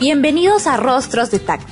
[0.00, 1.68] Bienvenidos a Rostros de Tacna.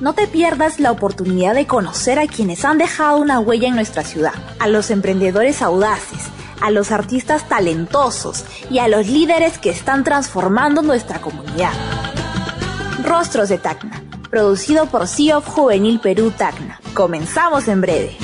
[0.00, 4.04] No te pierdas la oportunidad de conocer a quienes han dejado una huella en nuestra
[4.04, 6.20] ciudad, a los emprendedores audaces,
[6.60, 11.72] a los artistas talentosos y a los líderes que están transformando nuestra comunidad.
[13.02, 16.80] Rostros de Tacna, producido por CIOF Juvenil Perú Tacna.
[16.94, 18.16] Comenzamos en breve.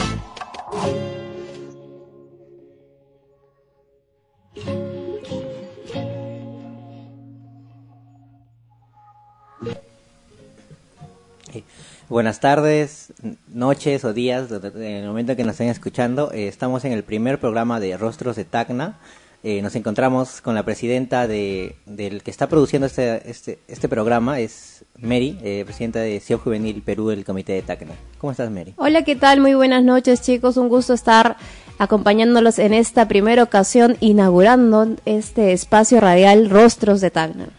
[12.10, 13.12] Buenas tardes,
[13.54, 16.32] noches o días, en el momento que nos estén escuchando.
[16.32, 18.98] Eh, estamos en el primer programa de Rostros de Tacna.
[19.44, 24.40] Eh, nos encontramos con la presidenta de, del que está produciendo este, este, este programa,
[24.40, 27.92] es Mary, eh, presidenta de CIO Juvenil Perú del Comité de Tacna.
[28.18, 28.74] ¿Cómo estás, Mary?
[28.76, 29.40] Hola, ¿qué tal?
[29.40, 30.56] Muy buenas noches, chicos.
[30.56, 31.36] Un gusto estar
[31.78, 37.50] acompañándolos en esta primera ocasión, inaugurando este espacio radial Rostros de Tacna.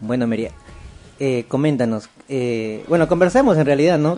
[0.00, 0.48] Bueno, Mary,
[1.20, 4.16] eh, coméntanos, eh, bueno, conversemos en realidad, ¿no?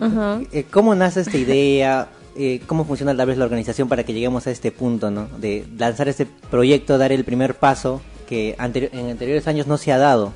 [0.51, 2.09] Eh, ¿Cómo nace esta idea?
[2.41, 5.27] Eh, ¿Cómo funciona tal vez la organización para que lleguemos a este punto, ¿no?
[5.39, 9.97] De lanzar este proyecto, dar el primer paso que en anteriores años no se ha
[9.97, 10.31] dado.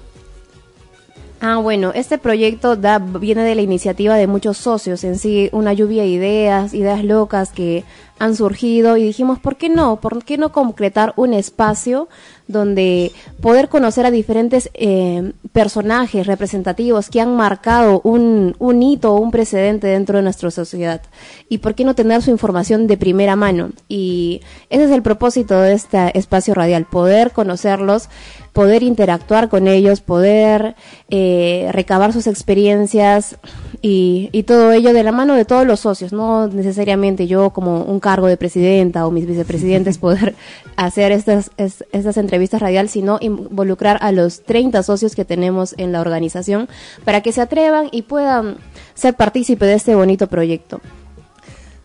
[1.40, 5.72] Ah, bueno, este proyecto da, viene de la iniciativa de muchos socios, en sí, una
[5.72, 7.86] lluvia de ideas, ideas locas que
[8.20, 9.98] han surgido y dijimos, ¿por qué no?
[9.98, 12.08] ¿Por qué no concretar un espacio
[12.48, 13.12] donde
[13.42, 19.32] poder conocer a diferentes eh, personajes representativos que han marcado un, un hito o un
[19.32, 21.02] precedente dentro de nuestra sociedad?
[21.50, 23.72] ¿Y por qué no tener su información de primera mano?
[23.88, 28.10] Y ese es el propósito de este espacio radial, poder conocerlos
[28.54, 30.76] poder interactuar con ellos, poder
[31.10, 33.36] eh, recabar sus experiencias
[33.82, 37.82] y, y, todo ello de la mano de todos los socios, no necesariamente yo como
[37.82, 40.36] un cargo de presidenta o mis vicepresidentes poder
[40.76, 46.02] hacer estas, estas entrevistas radial, sino involucrar a los 30 socios que tenemos en la
[46.02, 46.68] organización
[47.06, 48.58] para que se atrevan y puedan
[48.94, 50.82] ser partícipe de este bonito proyecto.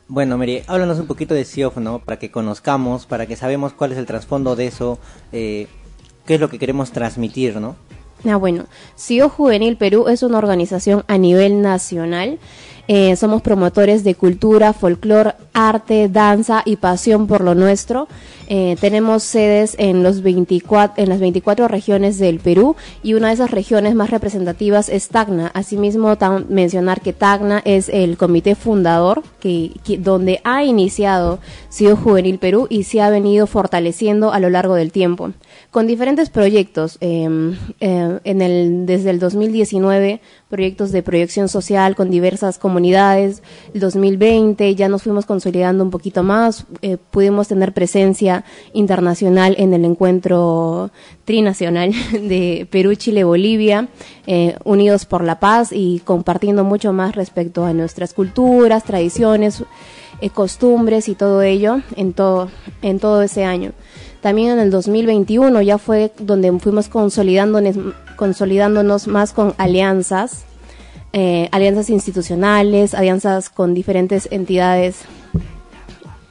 [0.08, 1.98] Bueno, Mary, háblanos un poquito de CIOF, ¿no?
[2.00, 4.98] Para que conozcamos, para que sabemos cuál es el trasfondo de eso,
[5.32, 5.68] eh,
[6.26, 7.76] qué es lo que queremos transmitir, ¿no?
[8.24, 12.38] Ah, bueno, CIO Juvenil Perú es una organización a nivel nacional.
[12.90, 18.08] Eh, somos promotores de cultura, folclore, arte, danza y pasión por lo nuestro.
[18.48, 23.34] Eh, tenemos sedes en, los 24, en las 24 regiones del Perú y una de
[23.34, 25.50] esas regiones más representativas es Tacna.
[25.52, 26.16] Asimismo,
[26.48, 31.40] mencionar que Tacna es el comité fundador que, donde ha iniciado
[31.70, 35.32] CIO Juvenil Perú y se ha venido fortaleciendo a lo largo del tiempo
[35.70, 36.96] con diferentes proyectos.
[37.00, 37.24] Eh,
[37.80, 43.42] en el, desde el 2019, proyectos de proyección social con diversas comunidades.
[43.74, 46.64] El 2020 ya nos fuimos consolidando un poquito más.
[46.80, 50.90] Eh, pudimos tener presencia internacional en el encuentro
[51.24, 53.88] trinacional de Perú, Chile, Bolivia,
[54.26, 59.62] eh, unidos por la paz y compartiendo mucho más respecto a nuestras culturas, tradiciones,
[60.32, 62.48] costumbres y todo ello en todo,
[62.82, 63.72] en todo ese año.
[64.20, 67.76] También en el 2021 ya fue donde fuimos consolidándonos,
[68.16, 70.44] consolidándonos más con alianzas,
[71.12, 75.02] eh, alianzas institucionales, alianzas con diferentes entidades,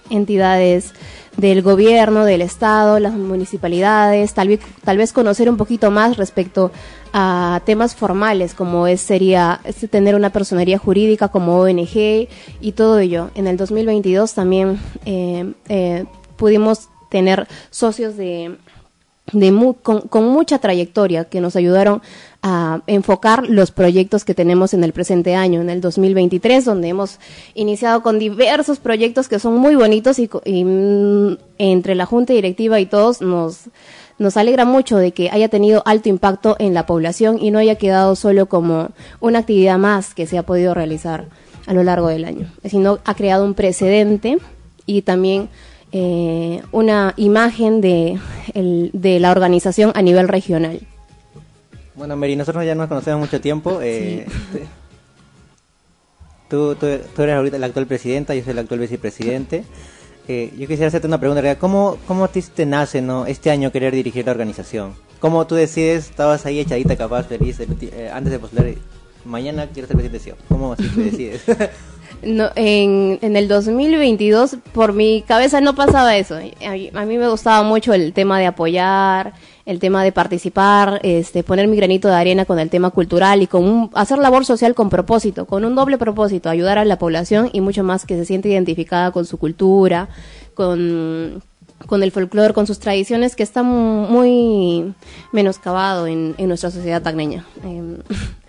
[0.09, 0.94] entidades
[1.38, 6.72] del gobierno, del estado, las municipalidades, tal vez, tal vez conocer un poquito más respecto
[7.14, 12.28] a temas formales como es sería este, tener una personería jurídica como ONG
[12.59, 13.30] y todo ello.
[13.36, 16.06] En el 2022 también eh, eh,
[16.36, 18.57] pudimos tener socios de,
[19.34, 22.01] de con, mucha trayectoria que nos ayudaron
[22.41, 27.19] a enfocar los proyectos que tenemos en el presente año, en el 2023, donde hemos
[27.53, 30.29] iniciado con diversos proyectos que son muy bonitos y,
[30.63, 33.69] mm, entre la junta directiva y todos nos,
[34.17, 37.75] nos alegra mucho de que haya tenido alto impacto en la población y no haya
[37.75, 41.25] quedado solo como una actividad más que se ha podido realizar
[41.66, 44.38] a lo largo del año, sino ha creado un precedente
[44.85, 45.50] y también
[45.92, 48.20] eh, una imagen de,
[48.53, 50.82] de la organización a nivel regional.
[51.96, 53.79] Bueno, Mary, nosotros ya nos conocemos mucho tiempo.
[53.82, 54.28] Eh,
[56.47, 59.64] tú, tú, eres ahorita la actual presidenta, yo soy el actual vicepresidente.
[60.29, 61.58] Eh, yo quisiera hacerte una pregunta.
[61.58, 63.26] ¿Cómo, cómo te nace ¿no?
[63.26, 64.94] este año querer dirigir la organización?
[65.22, 68.73] ¿Cómo tú decides, estabas ahí echadita capaz, feliz, eh, antes de postular,
[69.23, 70.35] mañana quiero ser presidente?
[70.50, 71.44] ¿Cómo así tú decides?
[72.23, 76.35] no, en, en, el 2022 por mi cabeza no pasaba eso.
[76.35, 79.34] A, mí me gustaba mucho el tema de apoyar,
[79.66, 83.47] el tema de participar, este, poner mi granito de arena con el tema cultural y
[83.47, 87.61] con hacer labor social con propósito, con un doble propósito, ayudar a la población y
[87.61, 90.09] mucho más que se siente identificada con su cultura,
[90.53, 91.41] con
[91.85, 94.93] con el folclore, con sus tradiciones, que está muy
[95.31, 97.46] menoscabado en, en nuestra sociedad tagneña.
[97.63, 97.97] Em,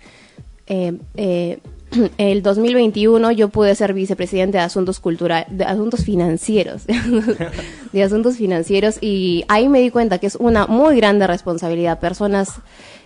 [0.67, 1.59] eh, eh,
[2.17, 6.83] el 2021 yo pude ser vicepresidente de asuntos culturales, de asuntos financieros,
[7.93, 11.99] de asuntos financieros y ahí me di cuenta que es una muy grande responsabilidad.
[11.99, 12.61] Personas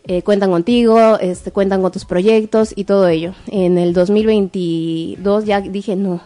[0.06, 3.34] eh, cuentan contigo, este, cuentan con tus proyectos y todo ello.
[3.48, 6.22] En el 2022 ya dije no,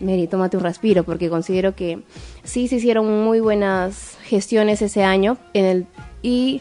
[0.00, 2.00] Mary, tómate un respiro porque considero que
[2.42, 5.86] sí se hicieron muy buenas gestiones ese año en el
[6.22, 6.60] y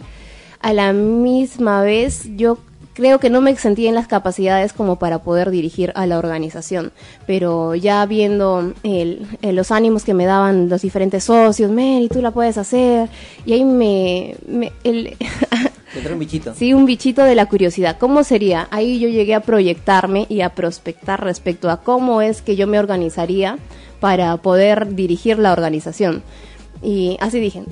[0.60, 2.58] a la misma vez yo
[2.94, 6.92] creo que no me sentía en las capacidades como para poder dirigir a la organización,
[7.26, 12.32] pero ya viendo el, los ánimos que me daban los diferentes socios, Mary, tú la
[12.32, 13.10] puedes hacer,
[13.46, 14.36] y ahí me...
[14.48, 15.18] me el,
[16.12, 16.54] un bichito.
[16.56, 17.98] Sí, un bichito de la curiosidad.
[18.00, 18.68] ¿Cómo sería?
[18.72, 22.80] Ahí yo llegué a proyectarme y a prospectar respecto a cómo es que yo me
[22.80, 23.58] organizaría
[24.00, 26.24] para poder dirigir la organización.
[26.84, 27.64] Y así dije,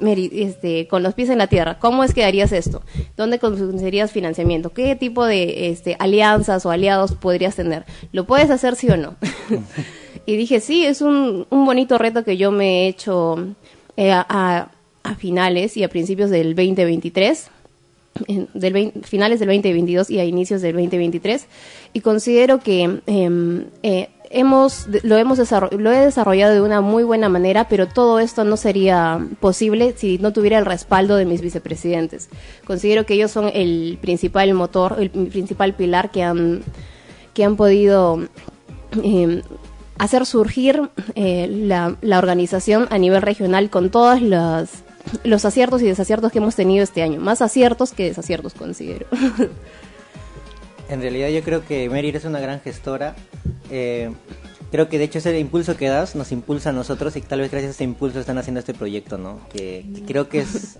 [0.00, 2.82] este, con los pies en la tierra, ¿cómo es que harías esto?
[3.16, 4.70] ¿Dónde conseguirías financiamiento?
[4.70, 7.84] ¿Qué tipo de este, alianzas o aliados podrías tener?
[8.12, 9.16] ¿Lo puedes hacer sí o no?
[10.26, 13.36] y dije, sí, es un, un, bonito reto que yo me he hecho
[13.96, 14.70] eh, a,
[15.18, 17.48] finales y a principios del 2023.
[18.54, 21.46] del finales del 2022 y a inicios del 2023
[21.94, 25.38] y considero que eh, eh, hemos, lo, hemos
[25.72, 30.18] lo he desarrollado de una muy buena manera, pero todo esto no sería posible si
[30.18, 32.28] no tuviera el respaldo de mis vicepresidentes.
[32.66, 36.62] Considero que ellos son el principal motor, el principal pilar que han,
[37.34, 38.20] que han podido
[39.02, 39.42] em,
[39.98, 44.70] hacer surgir eh, la, organización a nivel regional con todos los,
[45.24, 47.20] los aciertos y desaciertos que hemos tenido este año.
[47.20, 49.06] Más aciertos que desaciertos, considero.
[50.92, 53.16] En realidad yo creo que Mary es una gran gestora.
[53.70, 54.12] Eh,
[54.70, 57.50] creo que de hecho ese impulso que das nos impulsa a nosotros y tal vez
[57.50, 59.40] gracias a ese impulso están haciendo este proyecto, ¿no?
[59.50, 60.78] Que, creo que es,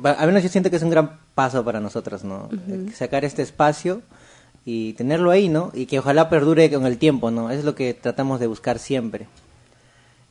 [0.00, 2.48] a menos yo siento que es un gran paso para nosotros, ¿no?
[2.94, 4.00] Sacar este espacio
[4.64, 5.72] y tenerlo ahí, ¿no?
[5.74, 7.50] Y que ojalá perdure con el tiempo, ¿no?
[7.50, 9.26] Eso es lo que tratamos de buscar siempre.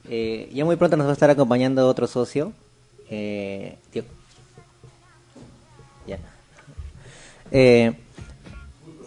[0.10, 2.54] Eh, ya muy pronto nos va a estar acompañando otro socio.
[3.10, 4.04] Eh, tío.
[6.08, 6.18] Ya.
[7.52, 7.94] Eh,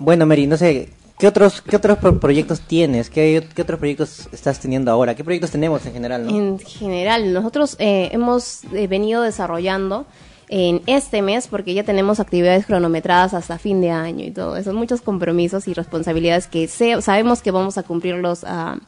[0.00, 0.88] bueno, Mary, no sé,
[1.18, 3.10] ¿qué otros, qué otros proyectos tienes?
[3.10, 5.14] ¿Qué, ¿Qué, otros proyectos estás teniendo ahora?
[5.14, 6.28] ¿Qué proyectos tenemos en general?
[6.28, 10.06] En general, nosotros eh, hemos eh, venido desarrollando
[10.48, 14.72] en este mes, porque ya tenemos actividades cronometradas hasta fin de año y todo eso,
[14.72, 18.78] muchos compromisos y responsabilidades que sabemos que vamos a cumplirlos a,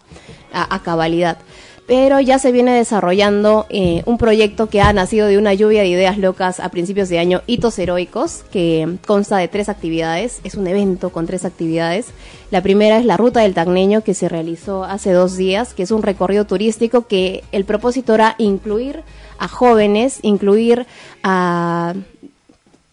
[0.53, 1.39] a cabalidad
[1.87, 5.89] pero ya se viene desarrollando eh, un proyecto que ha nacido de una lluvia de
[5.89, 10.67] ideas locas a principios de año, Hitos Heroicos, que consta de tres actividades, es un
[10.67, 12.07] evento con tres actividades.
[12.51, 15.91] La primera es la Ruta del Tagneño, que se realizó hace dos días, que es
[15.91, 19.03] un recorrido turístico que el propósito era incluir
[19.39, 20.87] a jóvenes, incluir
[21.23, 21.95] a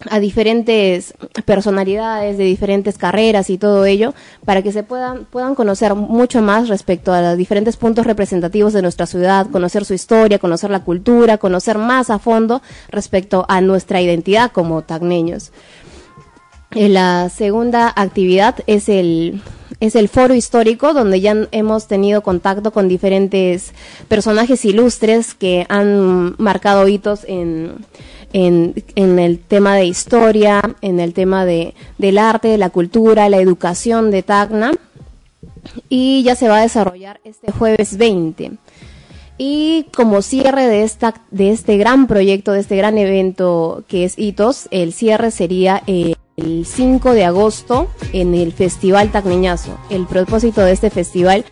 [0.09, 1.13] a diferentes
[1.45, 4.13] personalidades de diferentes carreras y todo ello
[4.45, 8.81] para que se puedan puedan conocer mucho más respecto a los diferentes puntos representativos de
[8.81, 14.01] nuestra ciudad, conocer su historia, conocer la cultura, conocer más a fondo respecto a nuestra
[14.01, 15.51] identidad como tagneños.
[16.71, 19.41] Eh, la segunda actividad es el
[19.79, 23.73] es el foro histórico donde ya hemos tenido contacto con diferentes
[24.07, 27.85] personajes ilustres que han marcado hitos en
[28.33, 33.37] en, en el tema de historia, en el tema de, del arte, la cultura, la
[33.37, 34.71] educación de Tacna.
[35.87, 38.51] Y ya se va a desarrollar este jueves 20.
[39.41, 44.19] Y como cierre de, esta, de este gran proyecto, de este gran evento que es
[44.19, 49.77] Hitos, el cierre sería el 5 de agosto en el Festival Tacneñazo.
[49.89, 51.45] El propósito de este festival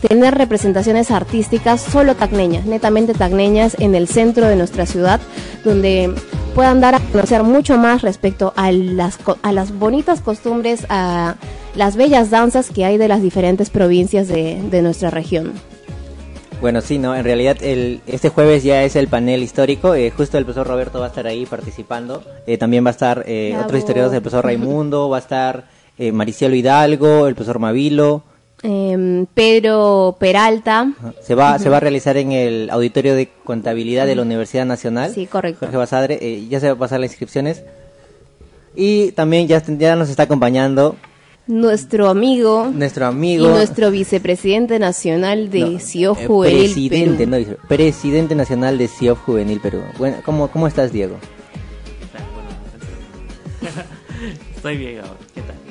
[0.00, 5.20] tener representaciones artísticas solo tacneñas, netamente tacneñas en el centro de nuestra ciudad,
[5.64, 6.14] donde
[6.54, 11.36] puedan dar a conocer mucho más respecto a las, a las bonitas costumbres, a
[11.74, 15.52] las bellas danzas que hay de las diferentes provincias de, nuestra región.
[16.60, 20.38] Bueno, sí, no, en realidad el, este jueves ya es el panel histórico, eh, justo
[20.38, 23.78] el profesor Roberto va a estar ahí participando, eh, también va a estar eh, otros
[23.78, 25.64] historiadores, el profesor Raimundo, va a estar
[25.98, 28.22] Maricielo Hidalgo, el profesor Mavilo,
[28.62, 30.92] eh, Pedro Peralta.
[31.22, 35.12] Se va, se va a realizar en el auditorio de contabilidad de la Universidad Nacional.
[35.12, 35.60] Sí, correcto.
[35.60, 37.62] Jorge Basadre, eh, ya se va a pasar las inscripciones.
[38.74, 40.96] Y también ya, ya nos está acompañando
[41.46, 47.36] nuestro amigo nuestro amigo y nuestro vicepresidente nacional de no, CIOF eh, Juvenil presidente, No,
[47.68, 49.82] presidente nacional de CIOF Juvenil Perú.
[49.96, 51.16] Bueno, ¿cómo, ¿Cómo estás, Diego?
[54.56, 55.00] Estoy bien,
[55.34, 55.65] ¿qué tal?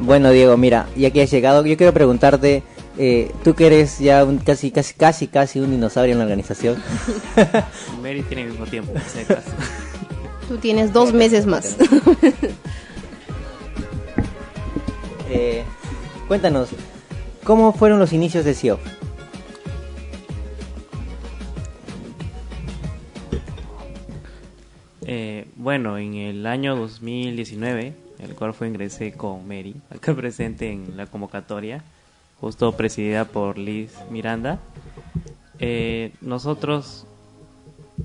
[0.00, 2.62] Bueno, Diego, mira, ya que has llegado, yo quiero preguntarte,
[3.02, 6.76] Eh, tú que eres ya un, casi, casi, casi, casi un dinosaurio en la organización.
[8.02, 8.92] Mary tiene el mismo tiempo,
[10.48, 11.78] Tú tienes dos meses más.
[15.30, 15.62] eh,
[16.28, 16.68] cuéntanos,
[17.44, 18.78] ¿cómo fueron los inicios de SIO?
[25.06, 30.96] Eh, bueno, en el año 2019, el cual fue ingresé con Mary, acá presente en
[30.96, 31.82] la convocatoria,
[32.40, 34.58] justo presidida por Liz Miranda.
[35.58, 37.06] Eh, nosotros,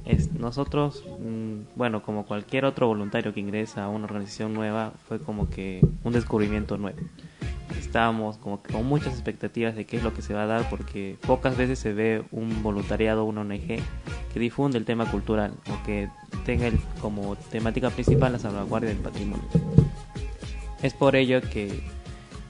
[0.06, 5.20] es, nosotros, mm, bueno, como cualquier otro voluntario que ingresa a una organización nueva, fue
[5.20, 7.00] como que un descubrimiento nuevo.
[7.80, 10.70] Estábamos como que con muchas expectativas de qué es lo que se va a dar,
[10.70, 13.80] porque pocas veces se ve un voluntariado, una ONG,
[14.34, 16.10] que difunde el tema cultural o que
[16.46, 19.46] tenga el, como temática principal la salvaguardia del patrimonio.
[20.86, 21.82] Es por ello que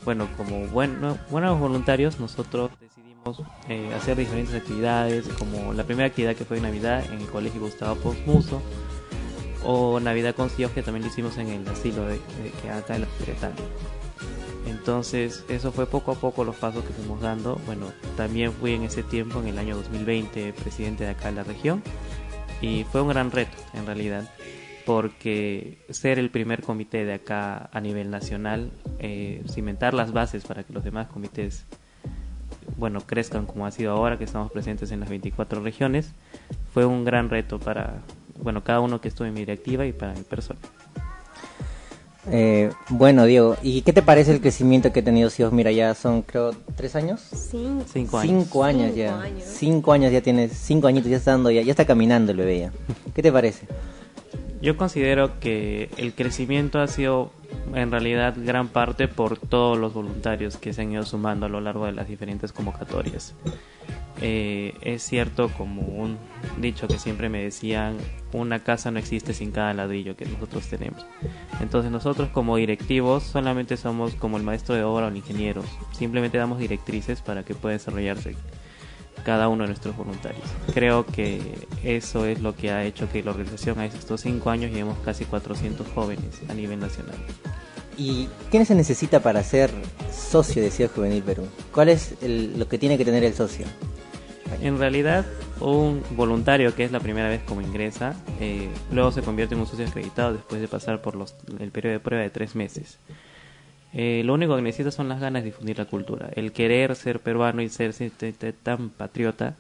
[0.04, 6.36] bueno, como bueno, buenos voluntarios, nosotros decidimos eh, hacer diferentes actividades, como la primera actividad
[6.36, 8.62] que fue Navidad en el Colegio Gustavo Posmuso,
[9.64, 12.20] o Navidad con Siox, que también lo hicimos en el asilo de,
[12.62, 13.66] que acá en la Secretaria.
[14.68, 17.56] Entonces, eso fue poco a poco los pasos que fuimos dando.
[17.66, 21.44] Bueno, también fui en ese tiempo, en el año 2020, presidente de acá en la
[21.46, 21.82] región,
[22.60, 24.30] y fue un gran reto, en realidad
[24.86, 30.64] porque ser el primer comité de acá a nivel nacional, eh, cimentar las bases para
[30.64, 31.66] que los demás comités,
[32.78, 36.12] bueno, crezcan como ha sido ahora que estamos presentes en las 24 regiones,
[36.74, 38.02] fue un gran reto para,
[38.42, 40.60] bueno, cada uno que estuvo en mi directiva y para mi persona.
[42.32, 45.54] Eh, bueno, Diego, ¿y qué te parece el crecimiento que ha tenido SIOS?
[45.54, 47.22] Mira, ya son, creo, tres años.
[47.22, 48.22] Cinco, años.
[48.22, 49.22] Cinco años ya.
[49.44, 52.60] Cinco años ya tienes, cinco añitos ya está dando, ya, ya está caminando el bebé
[52.62, 52.72] ya.
[53.14, 53.68] ¿Qué te parece?
[54.66, 57.32] Yo considero que el crecimiento ha sido
[57.76, 61.62] en realidad gran parte por todos los voluntarios que se han ido sumando a lo
[61.62, 63.36] largo de las diferentes convocatorias.
[64.22, 66.18] Eh, es cierto, como un
[66.60, 67.98] dicho que siempre me decían,
[68.34, 71.06] una casa no existe sin cada ladrillo que nosotros tenemos.
[71.62, 76.40] Entonces nosotros como directivos solamente somos como el maestro de obra o el ingeniero, simplemente
[76.40, 78.36] damos directrices para que pueda desarrollarse
[79.26, 80.44] cada uno de nuestros voluntarios.
[80.74, 81.42] Creo que
[81.84, 85.26] eso es lo que ha hecho que la organización a estos cinco años llevemos casi
[85.26, 87.18] 400 jóvenes a nivel nacional.
[87.98, 89.72] ¿Y qué se necesita para ser
[90.12, 91.48] socio de Ciudad Juvenil Perú?
[91.74, 93.66] ¿Cuál es lo que tiene que tener el socio?
[94.62, 95.26] En realidad,
[95.60, 99.68] un voluntario que es la primera vez como ingresa, eh, luego se convierte en un
[99.68, 103.00] socio acreditado después de pasar por los, el periodo de prueba de tres meses.
[103.98, 107.22] Eh, lo único que necesita son las ganas de difundir la cultura, el querer ser
[107.22, 107.94] peruano y ser,
[108.62, 109.56] tan patriota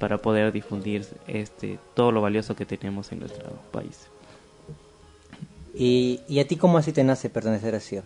[0.00, 4.06] para poder difundir este todo lo valioso que tenemos en nuestro país.
[5.74, 8.04] ¿Y, y a ti cómo así te nace pertenecer a CIO?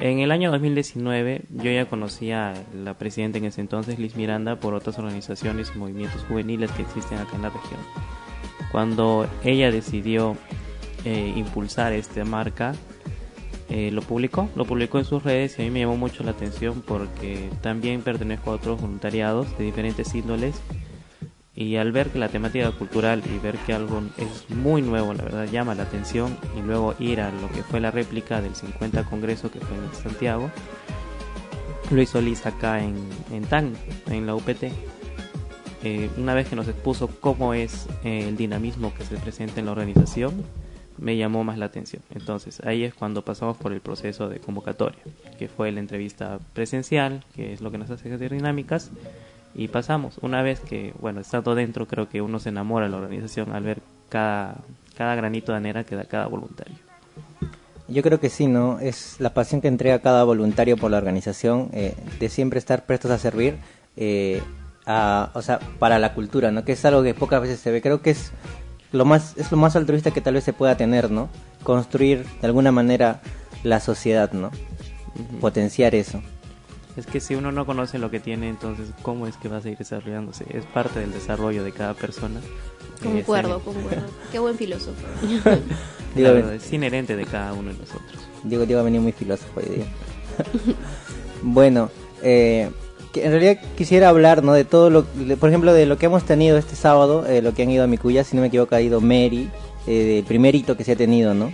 [0.00, 4.56] En el año 2019 yo ya conocía a la presidenta en ese entonces, Liz Miranda,
[4.56, 7.80] por otras organizaciones y movimientos juveniles que existen acá en la región.
[8.72, 10.36] Cuando ella decidió
[11.04, 12.74] eh, impulsar esta marca,
[13.68, 16.32] eh, lo publicó, lo publicó en sus redes y a mí me llamó mucho la
[16.32, 20.60] atención porque también pertenezco a otros voluntariados de diferentes índoles
[21.56, 25.22] y al ver que la temática cultural y ver que algo es muy nuevo, la
[25.22, 29.04] verdad llama la atención y luego ir a lo que fue la réplica del 50
[29.04, 30.50] Congreso que fue en Santiago,
[31.90, 32.96] lo hizo Liz acá en,
[33.30, 33.74] en TAN,
[34.10, 34.64] en la UPT.
[35.84, 39.66] Eh, una vez que nos expuso cómo es eh, el dinamismo que se presenta en
[39.66, 40.42] la organización,
[40.98, 42.02] me llamó más la atención.
[42.14, 44.98] Entonces ahí es cuando pasamos por el proceso de convocatoria,
[45.38, 48.90] que fue la entrevista presencial, que es lo que nos hace hacer dinámicas,
[49.54, 50.18] y pasamos.
[50.20, 53.62] Una vez que, bueno, estando dentro, creo que uno se enamora de la organización al
[53.62, 54.56] ver cada,
[54.96, 56.74] cada granito de arena que da cada voluntario.
[57.86, 58.80] Yo creo que sí, ¿no?
[58.80, 63.10] Es la pasión que entrega cada voluntario por la organización, eh, de siempre estar prestos
[63.10, 63.58] a servir,
[63.96, 64.42] eh,
[64.86, 66.64] a, o sea, para la cultura, ¿no?
[66.64, 67.82] Que es algo que pocas veces se ve.
[67.82, 68.32] Creo que es
[68.94, 71.28] lo más es lo más altruista que tal vez se pueda tener, ¿no?
[71.64, 73.20] Construir de alguna manera
[73.64, 74.50] la sociedad, ¿no?
[75.40, 76.22] Potenciar eso.
[76.96, 79.60] Es que si uno no conoce lo que tiene, entonces ¿cómo es que va a
[79.60, 80.46] seguir desarrollándose?
[80.50, 82.40] Es parte del desarrollo de cada persona.
[83.02, 84.06] Concuerdo, concuerdo.
[84.32, 85.04] Qué buen filósofo.
[86.16, 88.28] es inherente de cada uno de nosotros.
[88.44, 89.86] Digo, Diego ha venido muy filósofo hoy día.
[91.42, 91.90] bueno,
[92.22, 92.70] eh,
[93.16, 94.52] en realidad quisiera hablar, ¿no?
[94.52, 95.04] De todo lo,
[95.38, 97.86] por ejemplo, de lo que hemos tenido este sábado, eh, lo que han ido a
[97.86, 99.50] Micuya, si no me equivoco, ha ido Mary,
[99.86, 101.50] eh, el primer hito que se ha tenido, ¿no?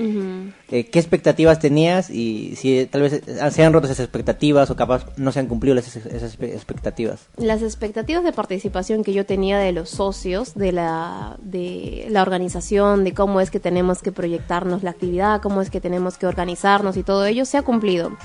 [0.71, 5.07] Eh, ¿Qué expectativas tenías y si tal vez se han roto esas expectativas o capaz
[5.17, 5.97] no se han cumplido esas,
[6.41, 7.27] expectativas?
[7.37, 13.03] Las expectativas de participación que yo tenía de los socios, de la, de la organización,
[13.03, 16.97] de cómo es que tenemos que proyectarnos la actividad, cómo es que tenemos que organizarnos
[16.97, 18.17] y todo ello, se ha cumplido.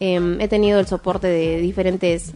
[0.00, 2.32] Em, he tenido el soporte de diferentes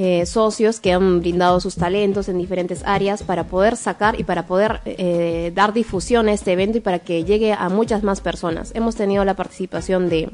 [0.00, 4.46] eh, socios que han brindado sus talentos en diferentes áreas para poder sacar y para
[4.46, 8.70] poder eh, dar difusión a este evento y para que llegue a muchas más personas.
[8.76, 10.30] Hemos tenido la participación de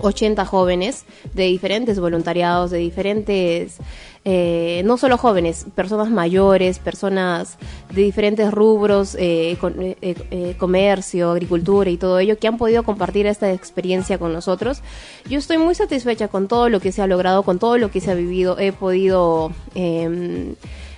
[0.00, 3.78] 80 jóvenes de diferentes voluntariados, de diferentes,
[4.24, 7.58] eh, no solo jóvenes, personas mayores, personas
[7.92, 12.82] de diferentes rubros, eh, con, eh, eh, comercio, agricultura y todo ello, que han podido
[12.82, 14.82] compartir esta experiencia con nosotros.
[15.28, 18.00] Yo estoy muy satisfecha con todo lo que se ha logrado, con todo lo que
[18.00, 18.58] se ha vivido.
[18.58, 19.52] He podido...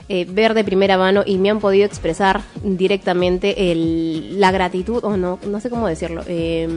[0.06, 5.16] Eh, ver de primera mano y me han podido expresar directamente el, la gratitud, o
[5.16, 6.68] no, no sé cómo decirlo, eh,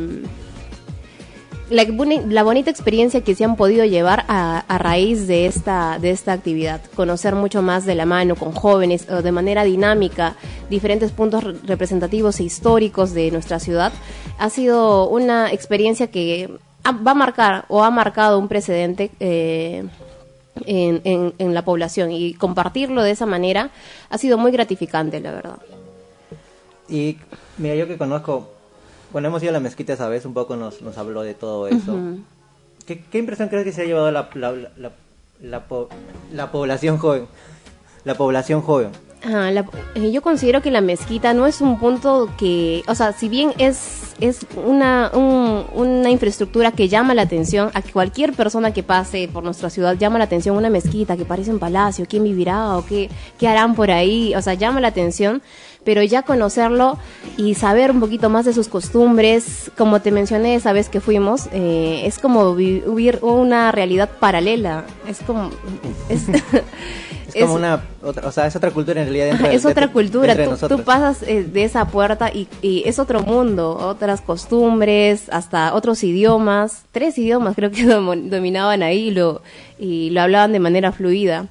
[1.70, 1.86] la,
[2.30, 6.34] la bonita experiencia que se han podido llevar a, a raíz de esta, de esta
[6.34, 6.82] actividad.
[6.96, 10.36] Conocer mucho más de la mano con jóvenes o de manera dinámica
[10.70, 13.92] diferentes puntos re- representativos e históricos de nuestra ciudad.
[14.40, 16.50] Ha sido una experiencia que
[16.86, 19.12] va a marcar o ha marcado un precedente.
[19.20, 19.84] eh,
[20.66, 23.70] en, en- en la población y compartirlo de esa manera
[24.10, 25.58] ha sido muy gratificante, la verdad.
[26.90, 27.18] Y
[27.60, 28.54] mira, yo que conozco,
[29.12, 31.68] bueno, hemos ido a la mezquita esa vez, un poco nos, nos habló de todo
[31.68, 31.96] eso.
[32.86, 34.92] ¿Qué, qué impresión crees que se ha llevado la, la, la,
[35.42, 35.90] la po-
[36.34, 37.26] la población joven?
[38.06, 38.90] La población joven.
[39.26, 43.12] Ah, la- eh, yo considero que la mezquita no es un punto que, o sea,
[43.14, 48.32] si bien es, es una, un- una infraestructura que llama la atención a que cualquier
[48.34, 52.06] persona que pase por nuestra ciudad llama la atención una mezquita que parece un palacio,
[52.08, 55.42] quién vivirá o qué, qué harán por ahí, o sea, llama la atención,
[55.88, 56.98] pero ya conocerlo
[57.38, 61.48] y saber un poquito más de sus costumbres, como te mencioné esa vez que fuimos,
[61.54, 65.50] eh, es como vi- vivir una realidad paralela, es como...
[66.10, 69.66] Es, Es como una, otra, o sea, es otra cultura en realidad dentro de- es
[69.66, 70.34] otra cultura.
[70.70, 76.04] Tú, pasas eh, de esa puerta y, y es otro mundo, otras costumbres, hasta otros
[76.04, 76.84] idiomas.
[76.92, 79.42] Tres idiomas creo que dominaban ahí y lo,
[79.78, 81.48] y lo hablaban de manera fluida.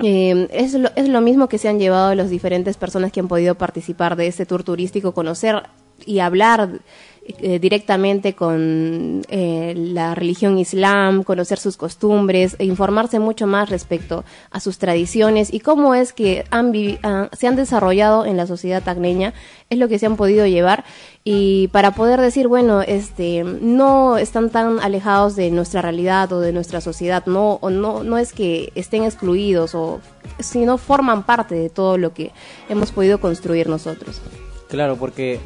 [0.00, 3.28] Eh, es, lo, es lo mismo que se han llevado las diferentes personas que han
[3.28, 5.62] podido participar de este tour turístico, conocer
[6.04, 6.80] y hablar
[7.26, 14.24] eh, directamente con eh, la religión islam, conocer sus costumbres e informarse mucho más respecto
[14.50, 18.82] a sus tradiciones y cómo es que han ah, se han desarrollado en la sociedad
[18.82, 19.32] tacneña,
[19.70, 20.84] es lo que se han podido llevar
[21.24, 26.52] y para poder decir, bueno, este, no están tan alejados de nuestra realidad o de
[26.52, 30.02] nuestra sociedad, no, o no, no es que estén excluidos o
[30.40, 32.32] sino forman parte de todo lo que
[32.68, 34.20] hemos podido construir nosotros.
[34.68, 35.40] Claro, porque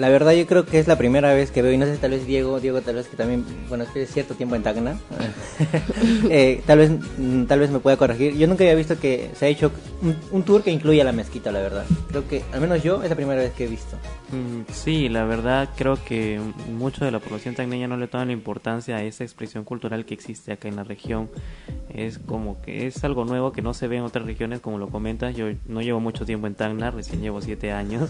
[0.00, 2.00] la verdad yo creo que es la primera vez que veo, y no sé si
[2.00, 4.62] tal vez Diego, Diego tal vez que también, bueno, es que es cierto tiempo en
[4.62, 4.98] Tacna,
[6.30, 8.34] eh, tal vez mm, tal vez me pueda corregir.
[8.36, 11.52] Yo nunca había visto que se ha hecho un, un tour que incluya la mezquita,
[11.52, 11.84] la verdad.
[12.08, 13.96] Creo que, al menos yo, es la primera vez que he visto.
[14.32, 16.40] Mm, Sí, la verdad creo que
[16.72, 20.14] mucho de la población tacneña no le toma la importancia a esa expresión cultural que
[20.14, 21.28] existe acá en la región.
[21.92, 24.88] Es como que es algo nuevo que no se ve en otras regiones, como lo
[24.88, 25.36] comentas.
[25.36, 28.08] Yo no llevo mucho tiempo en Tacna, recién llevo siete años.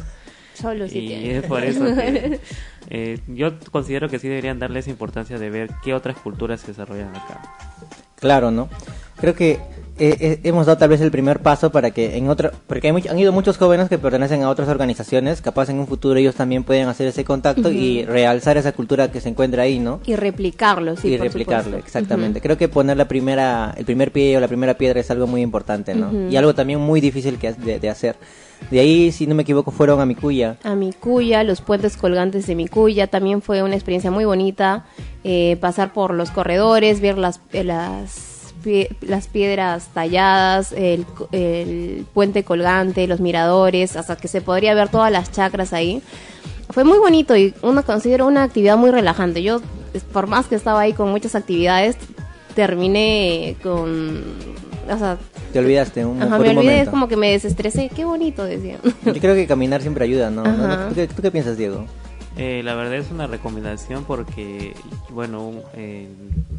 [0.54, 2.40] Solo si y es por eso que
[2.90, 6.68] eh, yo considero que sí deberían darle esa importancia de ver qué otras culturas se
[6.68, 7.40] desarrollan acá.
[8.16, 8.68] Claro, ¿no?
[9.16, 9.52] Creo que
[9.98, 12.92] eh, eh, hemos dado tal vez el primer paso para que en otra, porque hay
[12.94, 16.34] much- han ido muchos jóvenes que pertenecen a otras organizaciones, capaz en un futuro ellos
[16.34, 20.00] también pueden hacer ese contacto y realzar esa cultura que se encuentra ahí, ¿no?
[20.06, 21.86] Y replicarlo, sí, y por replicarlo, supuesto.
[21.86, 22.40] exactamente.
[22.40, 25.42] Creo que poner la primera, el primer pie o la primera piedra es algo muy
[25.42, 26.30] importante, ¿no?
[26.30, 28.16] Y algo también muy difícil que, de, de hacer.
[28.70, 30.56] De ahí, si no me equivoco, fueron a Micuya.
[30.62, 34.84] a Micuya, los puentes colgantes de Micuya, también fue una experiencia muy bonita,
[35.24, 38.54] eh, pasar por los corredores, ver las, eh, las,
[39.00, 41.04] las piedras talladas, el,
[42.14, 46.02] puente colgante, los miradores, hasta que se podría ver todas las chacras ahí.
[46.70, 49.42] Fue muy bonito y uno considero una actividad muy relajante.
[49.42, 49.60] Yo,
[50.12, 51.96] por más que estaba ahí con muchas actividades,
[52.54, 54.22] terminé con...
[54.90, 55.18] O sea,
[55.52, 56.90] Te olvidaste un, ajá, por me un olvidé, es momento.
[56.90, 57.90] como que me desestresé.
[57.94, 58.78] Qué bonito, decía.
[59.04, 60.42] Yo creo que caminar siempre ayuda, ¿no?
[60.88, 61.84] ¿Tú, qué, tú qué piensas, Diego?
[62.36, 64.72] Eh, la verdad es una recomendación porque,
[65.10, 66.08] bueno, eh,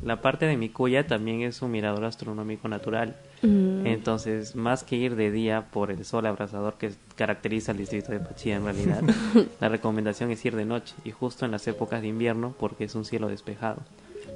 [0.04, 3.16] la parte de Micuya también es un mirador astronómico natural.
[3.44, 8.20] Entonces, más que ir de día por el sol abrasador que caracteriza al distrito de
[8.20, 9.02] Pachía en realidad,
[9.60, 12.94] la recomendación es ir de noche y justo en las épocas de invierno porque es
[12.94, 13.78] un cielo despejado.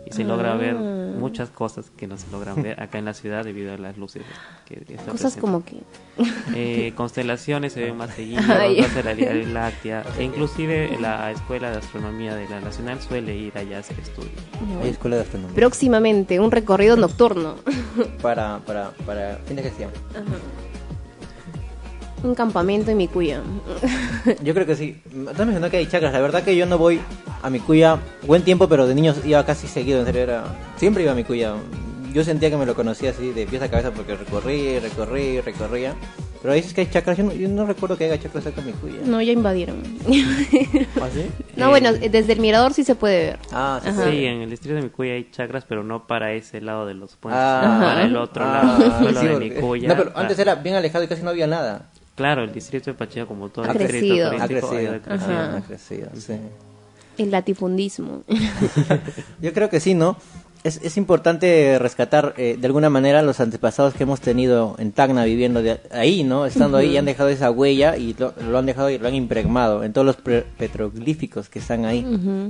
[0.05, 3.43] Y se logra ver muchas cosas que no se logran ver acá en la ciudad
[3.43, 4.21] debido a las luces
[4.65, 5.41] que Cosas presente.
[5.41, 5.81] como que...
[6.55, 11.77] Eh, constelaciones se ven más cosas de la Vía Láctea, e inclusive la Escuela de
[11.77, 14.33] Astronomía de la Nacional suele ir allá a hacer estudios.
[14.81, 15.55] Hay escuela de astronomía.
[15.55, 17.55] Próximamente, un recorrido nocturno.
[18.21, 19.89] Para, para, para fin de gestión.
[22.23, 23.41] un campamento en Micuya.
[24.43, 25.01] Yo creo que sí.
[25.11, 26.11] Tú mencionó que hay chacras.
[26.11, 26.99] La verdad que yo no voy
[27.45, 29.99] a Micuya buen tiempo, pero de niños iba casi seguido.
[29.99, 30.43] En serio, era...
[30.77, 31.53] siempre iba a Micuya.
[32.11, 35.93] yo sentía que me lo conocía así de pies a cabeza porque recorrí, recorrí, recorría.
[36.41, 38.71] Pero dices que hay chakras, yo no, yo no recuerdo que haya chakras cerca de
[38.71, 38.99] mi cuya.
[39.05, 39.77] No, ya invadieron.
[41.01, 41.25] ¿Ah, sí?
[41.55, 43.39] no, bueno, desde el mirador sí se puede ver.
[43.51, 43.89] Ah, sí.
[43.91, 47.15] Sí, en el distrito de Micuya hay chakras, pero no para ese lado de los
[47.15, 49.87] puentes, Ah, para el otro ah, lado sí, de porque- Micuya.
[49.89, 51.89] No, pero antes era bien alejado y casi no había nada.
[52.15, 54.29] Claro, el distrito de Pacheco, como todo Ha el distrito crecido.
[54.29, 55.57] Crecido, ha crecido.
[55.57, 56.33] Ha crecido, sí.
[57.17, 58.23] El latifundismo.
[59.41, 60.17] Yo creo que sí, ¿no?
[60.63, 65.23] Es, es importante rescatar eh, de alguna manera los antepasados que hemos tenido en Tacna
[65.23, 66.47] viviendo de ahí, ¿no?
[66.47, 69.13] Estando ahí y han dejado esa huella y lo, lo han dejado y lo han
[69.13, 72.03] impregnado en todos los petroglíficos que están ahí.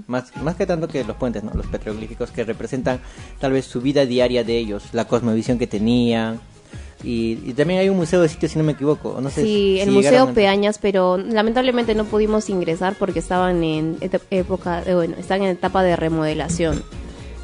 [0.08, 1.52] más, más que tanto que los puentes, ¿no?
[1.54, 3.02] Los petroglíficos que representan
[3.40, 6.40] tal vez su vida diaria de ellos, la cosmovisión que tenían.
[7.06, 9.20] Y, y también hay un museo de sitio, si no me equivoco.
[9.22, 13.98] No sé Sí, si el Museo Peañas, pero lamentablemente no pudimos ingresar porque estaban en
[14.32, 16.82] época, eh, bueno, están en etapa de remodelación.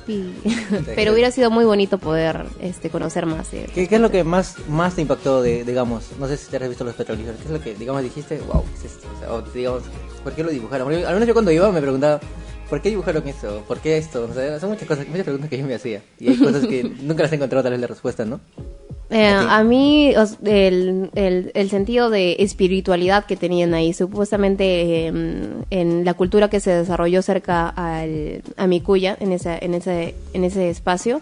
[0.07, 0.31] Y-
[0.95, 3.51] pero hubiera sido muy bonito poder este conocer más.
[3.51, 6.49] de- ¿Qué, qué es lo que más, más te impactó, de, digamos, no sé si
[6.49, 9.07] te has visto los petroglifos, qué es lo que, digamos, dijiste, wow, ¿qué es esto?
[9.15, 9.83] O, sea, o, digamos,
[10.23, 10.91] ¿por qué lo dibujaron?
[10.91, 12.19] Al menos yo cuando iba me preguntaba,
[12.71, 13.65] ¿por qué dibujaron esto?
[13.67, 14.23] ¿Por qué esto?
[14.31, 16.01] O sea, son muchas cosas, muchas preguntas que yo me hacía.
[16.17, 18.39] Y hay cosas que nunca las he encontrado tal vez la respuesta, ¿no?
[19.09, 19.27] Eh.
[19.27, 20.13] A mí
[20.45, 25.13] el, el, el sentido de espiritualidad que tenían ahí, supuestamente eh,
[25.69, 30.45] en la cultura que se desarrolló cerca al, a Mikuya, en, esa, en, ese, en
[30.45, 31.21] ese espacio,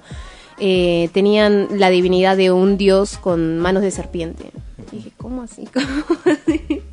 [0.60, 4.52] eh, tenían la divinidad de un dios con manos de serpiente.
[4.92, 5.68] Y dije, ¿cómo así?
[5.74, 6.84] ¿Cómo así?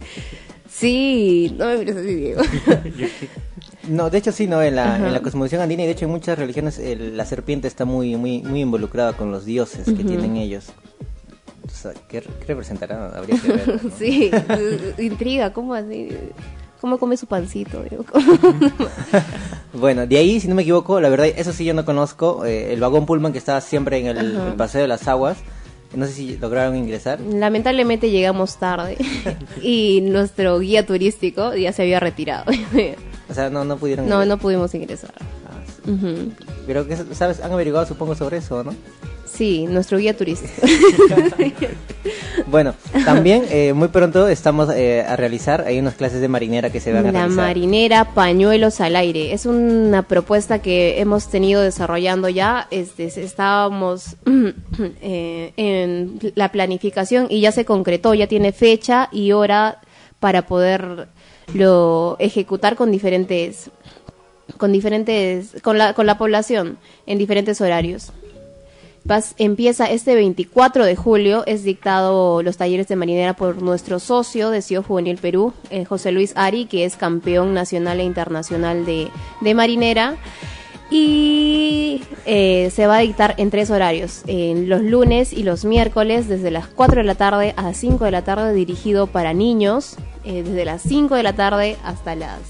[0.70, 2.42] Sí, no me mires así, Diego.
[3.88, 4.62] No, de hecho sí, ¿no?
[4.62, 5.06] En la, Ajá.
[5.06, 8.16] en la cosmovisión andina y de hecho en muchas religiones el- la serpiente está muy,
[8.16, 10.66] muy, muy involucrada con los dioses que tienen ellos.
[11.66, 13.12] O sea, ¿qué, qué representará?
[13.16, 13.80] Habría que ver.
[13.84, 13.90] ¿no?
[13.98, 14.30] Sí,
[14.98, 16.08] intriga, ¿cómo así?
[16.80, 17.82] ¿Cómo come su pancito?
[19.72, 22.72] Bueno, de ahí, si no me equivoco, la verdad, eso sí yo no conozco, eh,
[22.72, 25.36] el vagón Pullman que estaba siempre en el, el Paseo de las Aguas,
[25.94, 27.20] no sé si lograron ingresar.
[27.20, 28.96] Lamentablemente llegamos tarde
[29.62, 32.44] y nuestro guía turístico ya se había retirado.
[33.36, 34.28] Sea, no, no pudieron No, ingresar.
[34.28, 35.12] no pudimos ingresar.
[35.46, 35.90] Ah, sí.
[35.92, 36.32] Ujú.
[36.66, 37.40] Pero, que, ¿sabes?
[37.40, 38.74] Han averiguado, supongo, sobre eso, ¿no?
[39.26, 40.52] Sí, nuestro guía turístico.
[42.48, 46.78] Bueno, también eh, muy pronto estamos eh, a realizar, hay unas clases de marinera que
[46.80, 47.44] se van a La realizar.
[47.44, 49.32] marinera Pañuelos al Aire.
[49.32, 52.68] Es una propuesta que hemos tenido desarrollando ya.
[52.70, 54.16] Este, estábamos
[55.02, 59.80] eh, en la planificación y ya se concretó, ya tiene fecha y hora
[60.20, 60.46] para
[61.46, 63.70] poderlo ejecutar con diferentes
[64.58, 68.12] con diferentes con la con la población en diferentes horarios.
[69.38, 74.62] Empieza este 24 de julio, es dictado los talleres de marinera por nuestro socio de
[74.62, 79.08] CIO Juvenil Perú, eh, José Luis Ari, que es campeón nacional e internacional de,
[79.40, 80.16] de marinera.
[80.90, 86.28] Y eh, se va a dictar en tres horarios, en los lunes y los miércoles,
[86.28, 89.96] desde las 4 de la tarde a las 5 de la tarde, dirigido para niños,
[90.26, 92.40] eh, desde las 5 de la tarde hasta las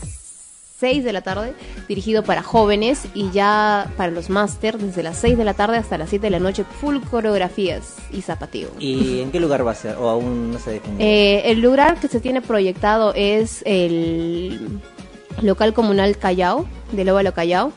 [0.78, 1.54] 6 de la tarde,
[1.88, 5.98] dirigido para jóvenes y ya para los máster desde las 6 de la tarde hasta
[5.98, 8.70] las 7 de la noche, full coreografías y zapateo.
[8.78, 9.96] ¿Y en qué lugar va a ser?
[9.96, 10.96] ¿O aún no se define?
[10.98, 14.80] Eh, el lugar que se tiene proyectado es el
[15.42, 17.72] local comunal Callao, del Óvalo Callao,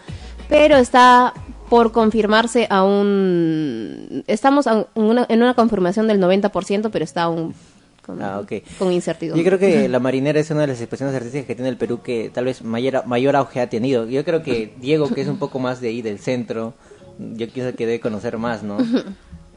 [0.47, 1.33] pero está
[1.69, 7.53] por confirmarse aún, estamos en una, en una confirmación del 90%, pero está aún
[8.01, 8.41] con, Ah,
[8.77, 9.43] con incertidumbre.
[9.43, 12.01] Yo creo que la marinera es una de las expresiones artísticas que tiene el Perú
[12.01, 14.07] que tal vez mayor, mayor auge ha tenido.
[14.07, 16.73] Yo creo que Diego, que es un poco más de ahí, del centro,
[17.17, 18.77] yo quizá que debe conocer más, ¿no?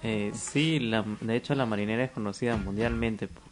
[0.05, 3.45] Eh, sí, la, de hecho la marinera es conocida mundialmente por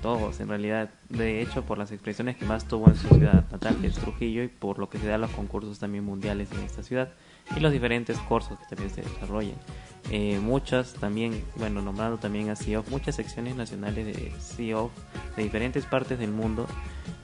[0.00, 0.88] todos, en realidad.
[1.10, 4.42] De hecho, por las expresiones que más tuvo en su ciudad natal, que es Trujillo,
[4.42, 7.10] y por lo que se da los concursos también mundiales en esta ciudad
[7.54, 9.56] y los diferentes cursos que también se desarrollan.
[10.10, 14.90] Eh, muchas también, bueno, nombrando también a CIOF, muchas secciones nacionales de CIOF
[15.36, 16.66] de diferentes partes del mundo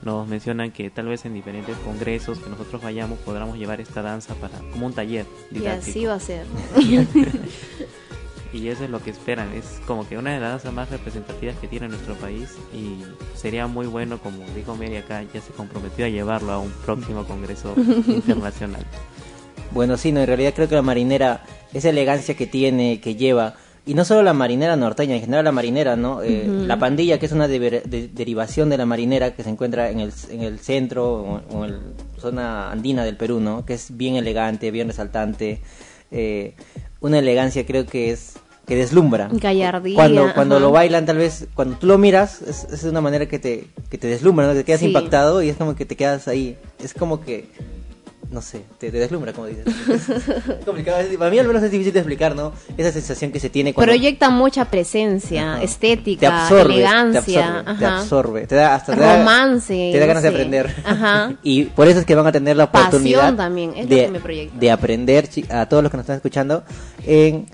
[0.03, 4.35] nos mencionan que tal vez en diferentes congresos que nosotros vayamos podamos llevar esta danza
[4.35, 6.45] para como un taller Y así va a ser.
[8.55, 9.51] Y eso es lo que esperan.
[9.53, 12.55] Es como que una de las danzas más representativas que tiene nuestro país.
[12.73, 13.03] Y
[13.37, 17.25] sería muy bueno, como dijo Mary acá, ya se comprometió a llevarlo a un próximo
[17.25, 17.73] congreso
[18.07, 18.85] internacional.
[19.75, 23.55] Bueno, sí, no, en realidad creo que la marinera, esa elegancia que tiene, que lleva,
[23.85, 26.23] y no solo la marinera norteña, en general la marinera, ¿no?
[26.23, 29.99] Eh, La pandilla, que es una de- derivación de la marinera que se encuentra en
[29.99, 31.79] el, en el centro o, o en la
[32.19, 33.63] zona andina del Perú, ¿no?
[33.65, 35.59] Que es bien elegante, bien resaltante,
[36.09, 36.55] eh,
[37.01, 39.29] una elegancia creo que es que deslumbra.
[39.31, 40.65] Gallardía, Cuando, cuando ajá.
[40.65, 43.67] lo bailan, tal vez, cuando tú lo miras, es, es de una manera que te,
[43.91, 44.53] que te deslumbra, ¿no?
[44.53, 44.87] Te quedas Sí.
[44.87, 46.57] impactado y es como que te quedas ahí.
[46.83, 47.45] Es como que
[48.31, 49.65] no sé, te, te deslumbra, como dices.
[49.67, 52.51] Es complicado, es- para mí al menos es difícil de explicar, ¿no?
[52.77, 55.63] Esa sensación que se tiene cuando Proyecta mucha presencia, Ajá.
[55.63, 60.05] estética, te elegancia, te absorbe, te absorbe, te da hasta te da- Romance, te da
[60.05, 60.75] ganas de aprender.
[60.83, 61.33] Ajá.
[61.43, 64.05] y por eso es que van a tener la Pasión oportunidad también, es lo de,
[64.05, 66.63] que me de aprender a todos los que nos están escuchando
[67.05, 67.47] en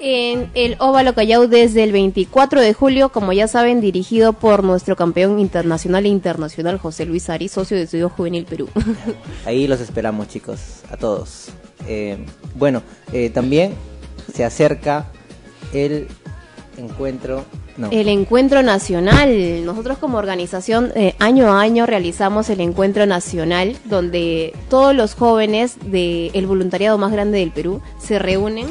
[0.00, 4.96] En el Óvalo Callao desde el 24 de julio, como ya saben, dirigido por nuestro
[4.96, 8.68] campeón internacional e internacional José Luis Ari, socio de Estudio Juvenil Perú.
[9.46, 11.48] Ahí los esperamos, chicos, a todos.
[11.86, 12.18] Eh,
[12.54, 13.74] bueno, eh, también
[14.32, 15.06] se acerca
[15.72, 16.08] el
[16.76, 17.44] encuentro.
[17.76, 19.64] No, El encuentro nacional.
[19.64, 25.76] Nosotros como organización eh, año a año realizamos el encuentro nacional donde todos los jóvenes
[25.84, 28.66] del voluntariado más grande del Perú se reúnen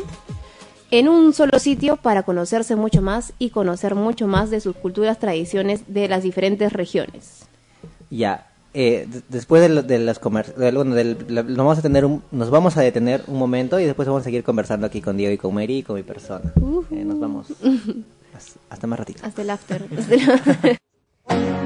[0.99, 5.17] en un solo sitio para conocerse mucho más y conocer mucho más de sus culturas,
[5.19, 7.45] tradiciones de las diferentes regiones.
[8.09, 8.47] ya.
[8.75, 10.17] eh, después de, lo- de las
[10.95, 14.07] de- bueno, nos vamos a tener un- nos vamos a detener un momento y después
[14.07, 16.51] vamos a seguir conversando aquí con Diego y con Mary y con mi persona.
[16.89, 17.47] Eh, nos vamos.
[18.35, 19.21] Hasta- Hasta más ratito.
[19.25, 19.85] Hasta el after.
[19.95, 20.15] Hasta
[20.67, 20.77] el-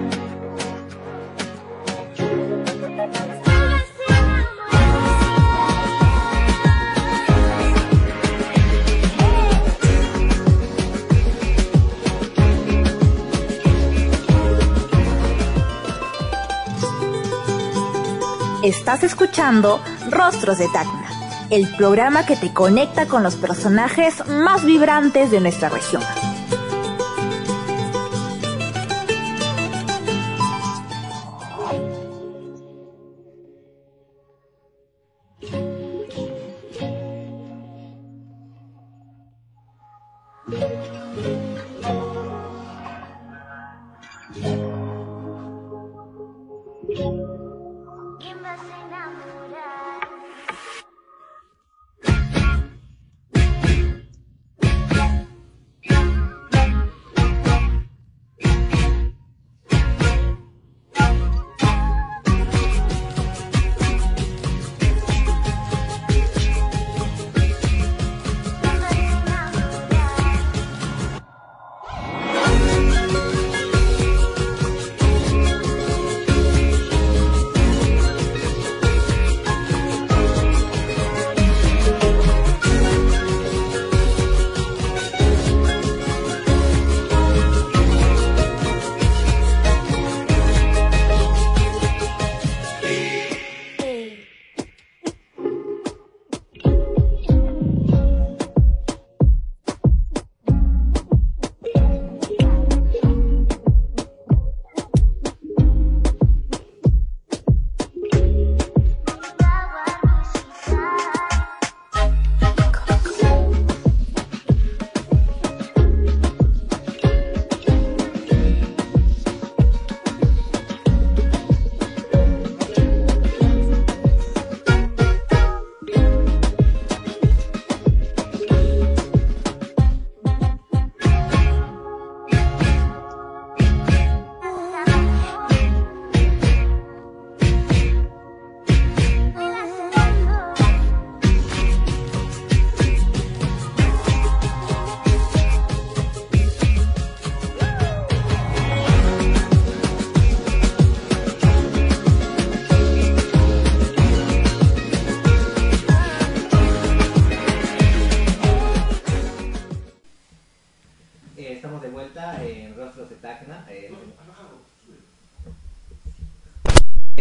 [18.67, 25.31] Estás escuchando Rostros de Tacna, el programa que te conecta con los personajes más vibrantes
[25.31, 26.03] de nuestra región.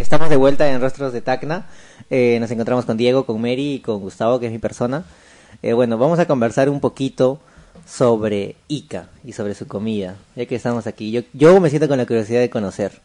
[0.07, 1.65] Estamos de vuelta en Rostros de Tacna.
[2.09, 5.03] Eh, nos encontramos con Diego, con Mary y con Gustavo, que es mi persona.
[5.61, 7.41] Eh, bueno, vamos a conversar un poquito
[7.85, 11.11] sobre Ica y sobre su comida, ya que estamos aquí.
[11.11, 13.01] Yo, yo me siento con la curiosidad de conocer.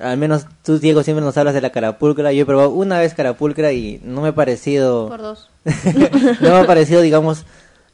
[0.00, 2.32] Al menos tú, Diego, siempre nos hablas de la carapulcra.
[2.32, 5.08] Yo he probado una vez carapulcra y no me ha parecido...
[5.10, 5.50] Por dos.
[6.40, 7.44] no me ha parecido, digamos,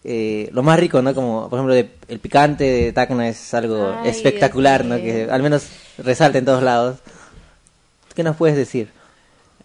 [0.04, 1.16] eh, lo más rico, ¿no?
[1.16, 4.98] Como, por ejemplo, de- el picante de Tacna es algo Ay, espectacular, ¿no?
[4.98, 5.66] Dios Que al menos
[5.98, 6.98] resalta en todos lados.
[8.14, 8.90] ¿Qué nos puedes decir?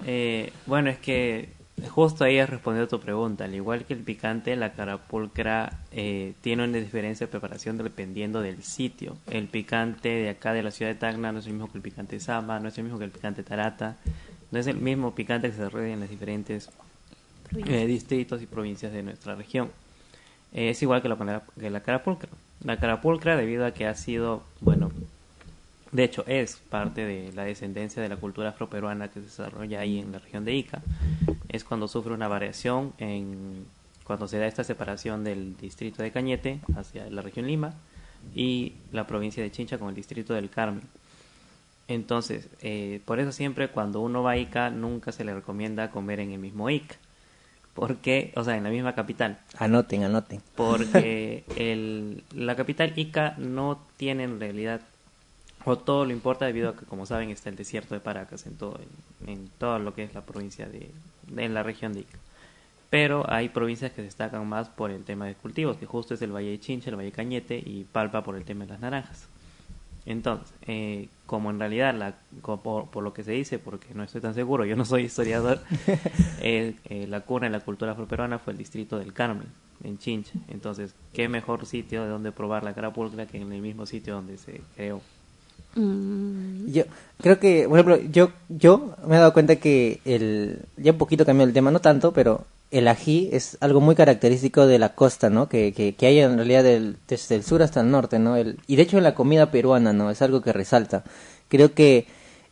[0.06, 1.50] Eh, bueno, es que
[1.90, 3.46] justo ahí has respondido a tu pregunta.
[3.46, 8.64] Al igual que el picante, la carapulcra eh, tiene una diferencia de preparación dependiendo del
[8.64, 9.18] sitio.
[9.28, 11.84] El picante de acá de la ciudad de Tacna no es el mismo que el
[11.84, 13.98] picante de Sama, no es el mismo que el picante de Tarata,
[14.52, 16.70] no es el mismo picante que se desarrolla en las diferentes
[17.56, 19.72] eh, distritos y provincias de nuestra región.
[20.54, 22.30] Eh, es igual que la, que la carapulcra.
[22.64, 24.92] La carapulcra, debido a que ha sido, bueno,
[25.92, 30.00] de hecho es parte de la descendencia de la cultura afroperuana que se desarrolla ahí
[30.00, 30.82] en la región de Ica,
[31.50, 33.66] es cuando sufre una variación en
[34.04, 37.74] cuando se da esta separación del distrito de Cañete hacia la región Lima
[38.34, 40.84] y la provincia de Chincha con el distrito del Carmen.
[41.88, 46.20] Entonces, eh, por eso siempre cuando uno va a Ica nunca se le recomienda comer
[46.20, 46.96] en el mismo Ica.
[47.74, 49.38] Porque, o sea, en la misma capital.
[49.58, 50.42] Anoten, anoten.
[50.56, 54.82] Porque el, la capital Ica no tiene en realidad,
[55.70, 58.56] o todo lo importa debido a que, como saben, está el desierto de Paracas en
[58.56, 58.80] todo,
[59.26, 60.90] en, todo lo que es la provincia de,
[61.36, 62.18] en la región de Ica
[62.90, 66.34] pero hay provincias que destacan más por el tema de cultivos, que justo es el
[66.34, 69.28] Valle de Chincha, el Valle de Cañete y Palpa por el tema de las naranjas.
[70.06, 74.34] Entonces, eh, como en realidad, la, por, lo que se dice, porque no estoy tan
[74.34, 75.60] seguro, yo no soy historiador,
[76.42, 79.48] eh, eh, la cuna en la cultura afroperuana fue el distrito del Carmen,
[79.84, 80.40] en Chincha.
[80.48, 84.38] Entonces, ¿qué mejor sitio de donde probar la carapulcra que en el mismo sitio donde
[84.38, 85.02] se creó?
[85.76, 86.72] Mm.
[86.72, 86.84] Yo
[87.22, 91.26] creo que, por ejemplo, yo, yo me he dado cuenta que el, ya un poquito
[91.26, 95.30] cambió el tema, no tanto, pero el ají es algo muy característico de la costa,
[95.30, 95.48] ¿no?
[95.48, 98.36] Que, que, hay en realidad del, desde el sur hasta el norte, ¿no?
[98.36, 100.10] El, y de hecho en la comida peruana, ¿no?
[100.12, 101.04] Es algo que resalta.
[101.48, 102.08] Creo que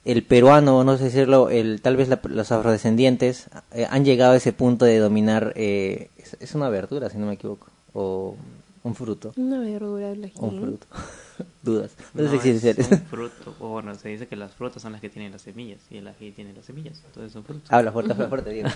[0.06, 4.54] el peruano, no sé decirlo, el, tal vez los afrodescendientes eh, han llegado a ese
[4.54, 8.36] punto de dominar, eh, es, es, una verdura, si no me equivoco, o
[8.85, 9.33] un fruto.
[9.35, 10.33] Una verdura, el ají.
[10.37, 10.87] Un fruto.
[11.63, 11.91] dudas.
[12.13, 13.55] No, sé si es un fruto.
[13.59, 16.07] O bueno, se dice que las frutas son las que tienen las semillas y el
[16.07, 17.01] ají tiene las semillas.
[17.07, 17.73] Entonces son frutos.
[17.73, 18.69] Habla fuerte, habla fuerte, Diego.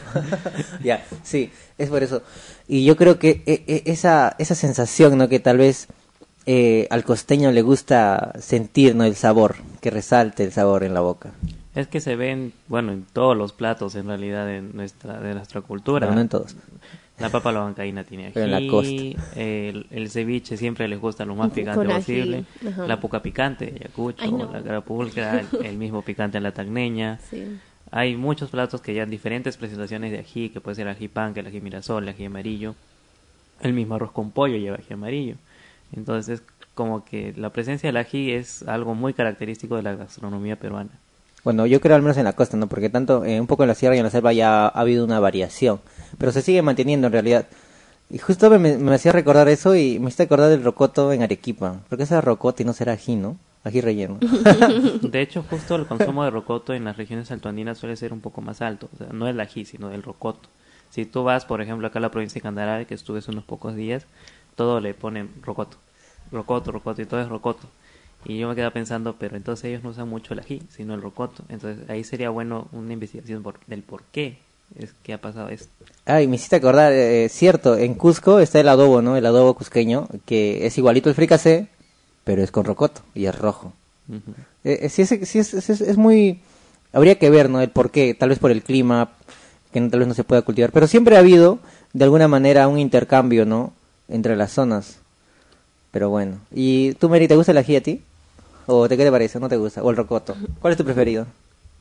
[0.83, 2.23] ya, sí, es por eso.
[2.67, 5.29] Y yo creo que e, e, esa, esa sensación, ¿no?
[5.29, 5.87] Que tal vez
[6.47, 9.03] eh, al costeño le gusta sentir, ¿no?
[9.03, 11.33] El sabor, que resalte el sabor en la boca.
[11.75, 15.61] Es que se ven, bueno, en todos los platos en realidad de nuestra, de nuestra
[15.61, 16.09] cultura.
[16.09, 16.55] No en todos.
[17.19, 18.39] La papa la bancaína tiene ají.
[18.39, 19.21] en la costa.
[19.35, 22.45] El, ceviche siempre les gusta lo más picante posible.
[22.87, 27.19] La puca picante, yacucho, la carapulcra, el, mismo picante en la tagneña.
[27.91, 31.39] Hay muchos platos que llevan diferentes presentaciones de ají, que puede ser ají pan, que
[31.41, 32.75] el ají mirasol, el ají amarillo.
[33.61, 35.35] El mismo arroz con pollo lleva ají amarillo.
[35.91, 36.43] Entonces,
[36.75, 40.91] como que la presencia del ají es algo muy característico de la gastronomía peruana.
[41.43, 42.67] Bueno, yo creo al menos en la costa, ¿no?
[42.67, 45.05] Porque tanto eh, un poco en la sierra y en la selva ya ha habido
[45.05, 45.79] una variación,
[46.17, 47.47] pero se sigue manteniendo en realidad.
[48.11, 51.81] Y justo me, hacía recordar eso y me hice acordar del rocoto en Arequipa.
[51.89, 53.37] Porque será rocoto y no será ají, ¿no?
[53.63, 54.17] Ají relleno.
[55.01, 58.41] De hecho, justo el consumo de rocoto en las regiones altoandinas suele ser un poco
[58.41, 58.89] más alto.
[58.95, 60.49] O sea, no el ají, sino el rocoto.
[60.89, 63.75] Si tú vas, por ejemplo, acá a la provincia de Candarave, que estuve unos pocos
[63.75, 64.07] días,
[64.55, 65.77] todo le ponen rocoto.
[66.31, 67.67] Rocoto, rocoto y todo es rocoto.
[68.25, 71.01] Y yo me quedaba pensando, pero entonces ellos no usan mucho el ají, sino el
[71.01, 71.43] rocoto.
[71.49, 74.37] Entonces ahí sería bueno una investigación por, del por qué
[74.77, 75.69] es que ha pasado esto.
[76.05, 79.15] Ay, me hiciste acordar, eh, cierto, en Cusco está el adobo, ¿no?
[79.17, 81.67] El adobo cusqueño, que es igualito el fricasé,
[82.23, 83.73] pero es con rocoto y es rojo.
[84.63, 86.41] Eh, eh, sí, es, sí es, es, muy...
[86.93, 87.61] Habría que ver, ¿no?
[87.61, 89.11] El por qué, tal vez por el clima,
[89.71, 91.59] que tal vez no se pueda cultivar, pero siempre ha habido,
[91.93, 93.73] de alguna manera, un intercambio, ¿no?
[94.07, 94.97] Entre las zonas.
[95.91, 96.39] Pero bueno.
[96.51, 98.01] ¿Y tú, Mary, te gusta el ají a ti?
[98.71, 99.39] ¿O te qué te parece?
[99.39, 99.81] ¿No te gusta?
[99.81, 100.35] ¿O el rocoto?
[100.61, 101.25] ¿Cuál es tu preferido?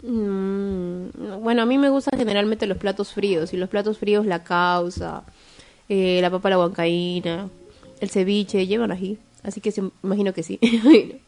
[0.02, 3.52] Mm, bueno, a mí me gustan generalmente los platos fríos.
[3.52, 5.22] Y los platos fríos, la causa,
[5.90, 7.50] eh, la papa la huancaína,
[8.00, 9.18] el ceviche, llevan ají.
[9.42, 9.70] Así que
[10.02, 10.58] imagino que sí.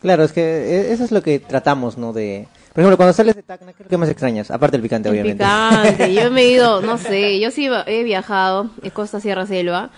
[0.00, 2.14] claro, es que e, eso es lo que tratamos, ¿no?
[2.14, 2.48] De...
[2.72, 4.50] Por ejemplo, cuando sales de Tacna, ¿qué es más extrañas?
[4.50, 5.44] Aparte del picante, obviamente.
[5.44, 6.14] picante.
[6.14, 9.90] Yo me he ido, no sé, yo sí he viajado, en Costa Sierra Selva,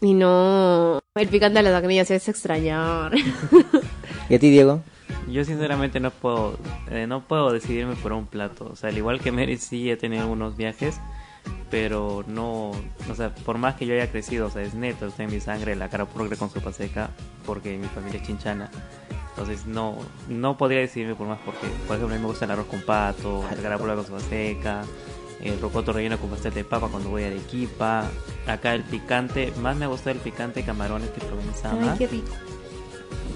[0.00, 0.98] y no...
[1.14, 3.12] El picante de la tacnilla se hace extrañar.
[4.30, 4.80] ¿Y a ti, Diego?
[5.28, 6.56] Yo sinceramente no puedo,
[6.88, 8.70] eh, no puedo decidirme por un plato.
[8.72, 11.00] O sea, al igual que Mary sí he tenido algunos viajes,
[11.68, 15.24] pero no, o sea, por más que yo haya crecido, o sea, es neto, está
[15.24, 17.10] en mi sangre la cara progre con sopa seca,
[17.44, 18.70] porque mi familia es chinchana.
[19.30, 19.96] Entonces no,
[20.28, 22.82] no podría decidirme por más porque, por ejemplo, a mí me gusta el arroz con
[22.82, 24.82] pato, la cara con sopa seca,
[25.42, 28.08] el rocoto relleno con pastel de papa cuando voy a Arequipa.
[28.46, 31.92] Acá el picante, más me gusta el picante de camarones que probé en Sama.
[31.92, 32.32] Ay, qué rico.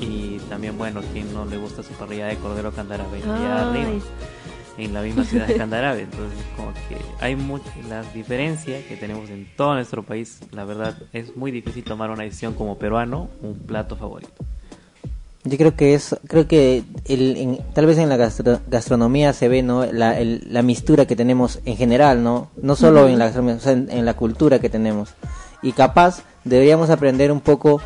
[0.01, 3.91] Y también, bueno, quien no le gusta su parrilla de cordero candarabe allá arriba,
[4.77, 6.03] en la misma ciudad de Candarabe.
[6.03, 10.41] Entonces, como que hay muchas las diferencias que tenemos en todo nuestro país.
[10.53, 14.33] La verdad, es muy difícil tomar una decisión como peruano, un plato favorito.
[15.47, 19.85] Yo creo que es, creo que el, tal vez en la gastronomía se ve, ¿no?
[19.85, 22.51] La, la mistura que tenemos en general, ¿no?
[22.61, 25.11] No solo en la gastronomía, en la cultura que tenemos.
[25.63, 27.83] Y capaz deberíamos aprender un poco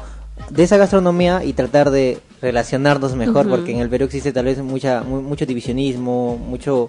[0.51, 4.59] de esa gastronomía y tratar de relacionarnos mejor, porque en el Perú existe tal vez
[4.63, 6.89] mucha, mucho divisionismo, mucho,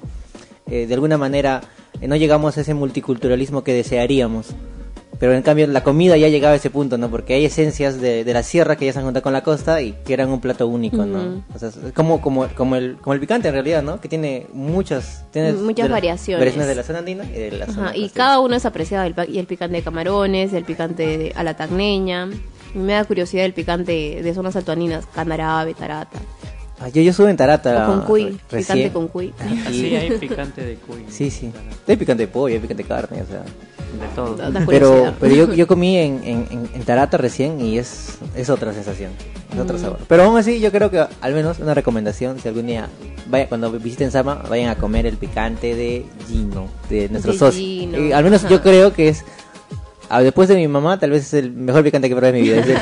[0.70, 1.62] eh, de alguna manera,
[2.02, 4.48] eh, no llegamos a ese multiculturalismo que desearíamos.
[5.20, 7.10] pero en cambio la comida ya llegaba a ese punto, ¿no?
[7.10, 9.82] Porque hay esencias de, de la sierra que ya se han juntado con la costa
[9.82, 11.20] y que eran un plato único, ¿no?
[11.20, 11.44] Ujú.
[11.54, 14.00] O sea, es como, como, como, el, como el picante en realidad, ¿no?
[14.00, 16.40] Que tiene muchas, tiene Muchas variaciones.
[16.40, 19.04] Variaciones de la zona andina y de la zona Ajá, y cada uno es apreciado,
[19.06, 22.30] el, y el picante de camarones, el picante de- a la tagneña.
[22.74, 26.20] Me da curiosidad el picante de zonas altoaninas, canarabe, tarata.
[26.82, 27.90] Ah, yo, yo estuve en Tarata.
[27.90, 28.90] o con cuy, picante recién.
[28.92, 29.34] con cuy.
[29.68, 31.06] Y- Sí, hay picante de cuy.
[31.10, 31.52] Sí, sí.
[31.88, 33.40] Hay picante de pollo, hay picante de carne, o sea.
[33.42, 34.36] De todo.
[34.36, 38.20] Da- da Pero, pero yo, yo comí en, en, en- en Tarata recién y es,
[38.34, 39.12] es otra sensación,
[39.54, 39.82] es otro Mm.
[39.82, 40.00] sabor.
[40.08, 42.88] Pero aún así yo creo que al menos una recomendación, si algún día
[43.28, 47.60] vaya, cuando visiten Sama, vayan a comer el picante de Gino, de nuestro De socio.
[47.60, 48.52] Gino, Eh, al menos ajá.
[48.52, 49.26] yo creo que es,
[50.10, 52.44] ah, después de mi mamá, tal vez es el mejor picante que he probado en
[52.44, 52.58] mi vida.
[52.58, 52.82] En serio,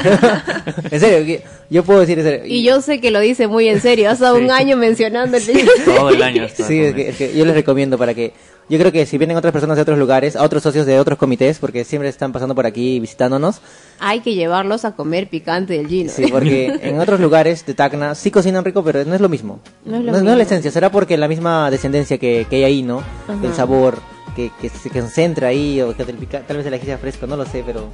[0.91, 2.41] En serio, yo puedo decir en serio.
[2.45, 5.71] Y yo sé que lo dice muy en serio, hace un año mencionando el picante.
[5.86, 8.34] Todo el año Sí, es que, es que yo les recomiendo para que...
[8.69, 11.17] Yo creo que si vienen otras personas de otros lugares, a otros socios de otros
[11.17, 13.61] comités, porque siempre están pasando por aquí visitándonos,
[13.99, 16.11] Hay que llevarlos a comer picante del Gino.
[16.13, 19.61] Sí, porque en otros lugares de Tacna sí cocinan rico, pero no es lo mismo.
[19.86, 20.36] No es lo no, mismo.
[20.36, 22.99] la esencia, será porque la misma descendencia que, que hay ahí, ¿no?
[22.99, 23.39] Ajá.
[23.41, 23.99] El sabor
[24.38, 27.45] que, que se concentra ahí, o que tal vez el ají sea fresco, no lo
[27.45, 27.89] sé, pero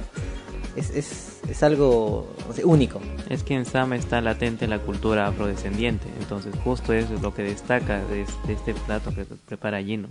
[0.76, 3.00] es, es, es algo no sé, único.
[3.30, 7.44] Es que en Sama está latente la cultura afrodescendiente, entonces justo eso es lo que
[7.44, 10.08] destaca de, de este plato que prepara Gino.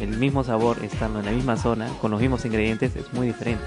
[0.00, 3.64] El mismo sabor estando en la misma zona, con los mismos ingredientes, es muy diferente.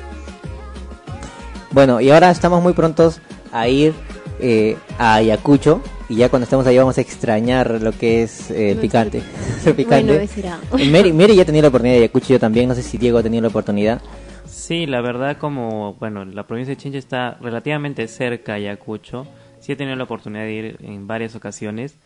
[1.71, 3.19] Bueno, y ahora estamos muy prontos
[3.51, 3.93] a ir
[4.39, 8.77] eh, a Ayacucho, y ya cuando estemos ahí vamos a extrañar lo que es eh,
[8.79, 9.21] picante.
[9.65, 10.29] El picante.
[10.69, 10.91] Bueno.
[10.91, 13.17] Mary, Mary ya ha tenido la oportunidad de Ayacucho, yo también, no sé si Diego
[13.17, 14.01] ha tenido la oportunidad.
[14.45, 19.27] Sí, la verdad como, bueno, la provincia de Chincha está relativamente cerca a Ayacucho.
[19.59, 21.97] Sí he tenido la oportunidad de ir en varias ocasiones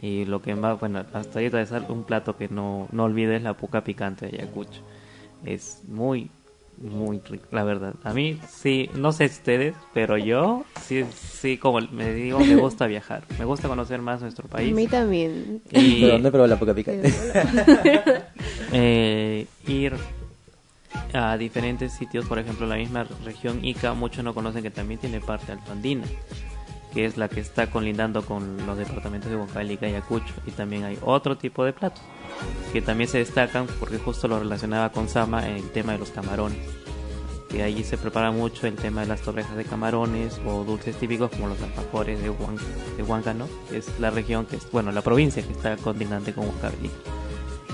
[0.00, 3.42] y lo que más, bueno, hasta ahorita es un plato que no, no olvido es
[3.42, 4.82] la puca picante de Ayacucho.
[5.44, 6.30] Es muy,
[6.80, 7.94] muy rico, la verdad.
[8.04, 12.86] A mí sí, no sé ustedes, pero yo sí, sí, como me digo, me gusta
[12.88, 13.24] viajar.
[13.38, 14.74] Me gusta conocer más nuestro A país.
[14.74, 15.62] mí también.
[15.70, 17.12] Y, Pero he probado la poca picante.
[18.72, 19.94] eh, ir
[21.12, 25.20] a diferentes sitios, por ejemplo, la misma región Ica, muchos no conocen que también tiene
[25.20, 26.04] parte altoandina,
[26.94, 30.84] que es la que está colindando con los departamentos de Huancavelica y Ayacucho, y también
[30.84, 32.02] hay otro tipo de platos
[32.72, 36.10] que también se destacan porque justo lo relacionaba con Sama en el tema de los
[36.10, 36.58] camarones.
[37.48, 41.30] Que allí se prepara mucho el tema de las torrejas de camarones o dulces típicos
[41.30, 42.56] como los alfajores de, Huan,
[42.96, 46.46] de Huáncano, que es la región que es, bueno, la provincia que está condignante con
[46.46, 46.94] Huancavelica.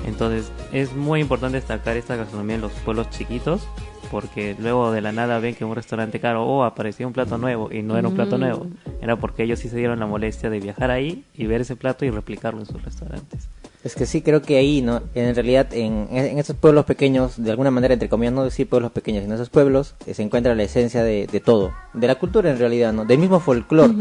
[0.07, 3.67] Entonces es muy importante destacar esta gastronomía en los pueblos chiquitos
[4.11, 7.73] porque luego de la nada ven que un restaurante caro, oh, apareció un plato nuevo
[7.73, 8.41] y no era un plato Mm.
[8.41, 8.67] nuevo,
[9.01, 12.05] era porque ellos sí se dieron la molestia de viajar ahí y ver ese plato
[12.05, 13.49] y replicarlo en sus restaurantes.
[13.85, 15.03] Es que sí, creo que ahí, ¿no?
[15.15, 18.91] En realidad, en, en estos pueblos pequeños, de alguna manera, entre comillas, no decir pueblos
[18.93, 22.51] pequeños, en esos pueblos eh, se encuentra la esencia de, de todo, de la cultura
[22.51, 23.05] en realidad, ¿no?
[23.05, 23.93] Del mismo folclore.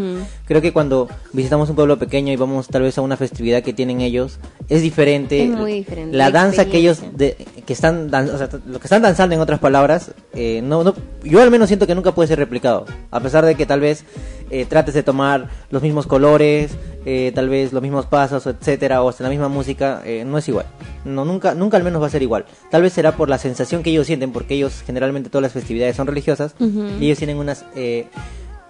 [0.45, 3.73] Creo que cuando visitamos un pueblo pequeño y vamos tal vez a una festividad que
[3.73, 5.43] tienen ellos, es diferente.
[5.43, 8.79] Es muy diferente, La la danza que ellos, de- que están, dan- o sea, lo
[8.79, 12.13] que están danzando en otras palabras, eh, no, no, yo al menos siento que nunca
[12.15, 12.85] puede ser replicado.
[13.11, 14.05] A pesar de que tal vez
[14.53, 19.09] eh, trates de tomar los mismos colores, eh, tal vez los mismos pasos, etcétera, o
[19.09, 20.67] hasta la misma música, eh, no es igual.
[21.05, 22.45] No, nunca, nunca al menos va a ser igual.
[22.69, 25.95] Tal vez será por la sensación que ellos sienten, porque ellos generalmente todas las festividades
[25.95, 28.05] son religiosas y ellos tienen unas, eh,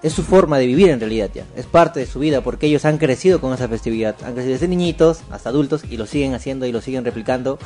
[0.01, 2.85] es su forma de vivir en realidad ya, es parte de su vida, porque ellos
[2.85, 6.65] han crecido con esa festividad, han crecido desde niñitos hasta adultos y lo siguen haciendo
[6.65, 7.59] y lo siguen replicando.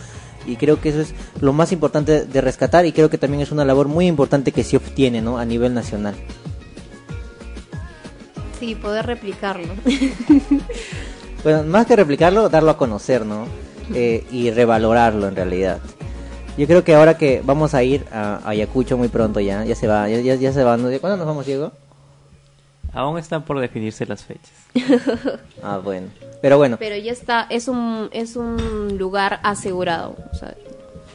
[0.48, 3.52] Y creo que eso es lo más importante de rescatar y creo que también es
[3.52, 5.38] una labor muy importante que se obtiene ¿no?
[5.38, 6.16] a nivel nacional.
[8.60, 9.74] Sí, poder replicarlo.
[11.44, 13.46] Bueno, más que replicarlo, darlo a conocer, ¿no?
[13.94, 15.80] Eh, y revalorarlo en realidad.
[16.58, 19.88] Yo creo que ahora que vamos a ir a Ayacucho muy pronto ya, ya se
[19.88, 20.76] va, ya, ya, ya se va.
[20.76, 20.90] ¿no?
[21.00, 21.72] ¿Cuándo nos vamos, Diego?
[22.92, 24.52] Aún están por definirse las fechas.
[25.64, 26.08] Ah, bueno.
[26.42, 30.16] Pero bueno, Pero ya está, es un, es un lugar asegurado.
[30.32, 30.56] O sea,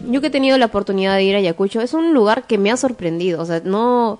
[0.08, 2.70] yo que he tenido la oportunidad de ir a Ayacucho, es un lugar que me
[2.70, 3.42] ha sorprendido.
[3.42, 4.18] O sea, no.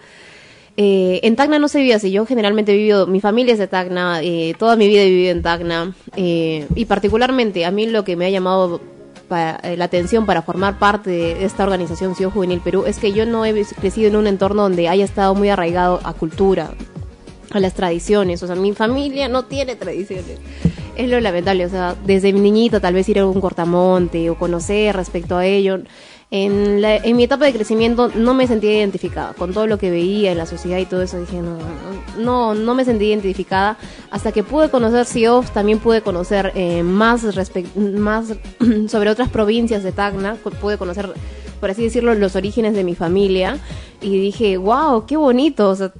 [0.76, 2.10] Eh, en Tacna no se vive así.
[2.10, 3.06] Yo generalmente he vivido.
[3.06, 4.20] Mi familia es de Tacna.
[4.22, 5.94] eh, toda mi vida he vivido en Tacna.
[6.16, 8.80] eh, y particularmente a mí lo que me ha llamado
[9.62, 13.24] eh, la atención para formar parte de esta organización CIO Juvenil Perú es que yo
[13.24, 16.74] no he crecido en un entorno donde haya estado muy arraigado a cultura,
[17.50, 18.42] a las tradiciones.
[18.42, 20.38] O sea, mi familia no tiene tradiciones.
[20.96, 21.64] Es lo lamentable.
[21.64, 25.46] O sea, desde mi niñita tal vez ir a un cortamonte o conocer respecto a
[25.46, 25.78] ello.
[26.35, 29.91] En, la- en mi etapa de crecimiento no me sentía identificada con todo lo que
[29.91, 31.20] veía en la sociedad y todo eso.
[31.20, 31.59] Dije, no,
[32.18, 33.76] no, no me sentí identificada.
[34.11, 37.22] Hasta que pude conocer CIOF, también pude conocer eh, más,
[37.76, 38.33] más
[38.89, 40.37] sobre otras provincias de Tacna.
[40.61, 41.12] Pude conocer
[41.62, 43.56] por así decirlo, los orígenes de mi familia
[44.00, 45.68] y dije, wow, qué bonito.
[45.68, 45.92] O sea,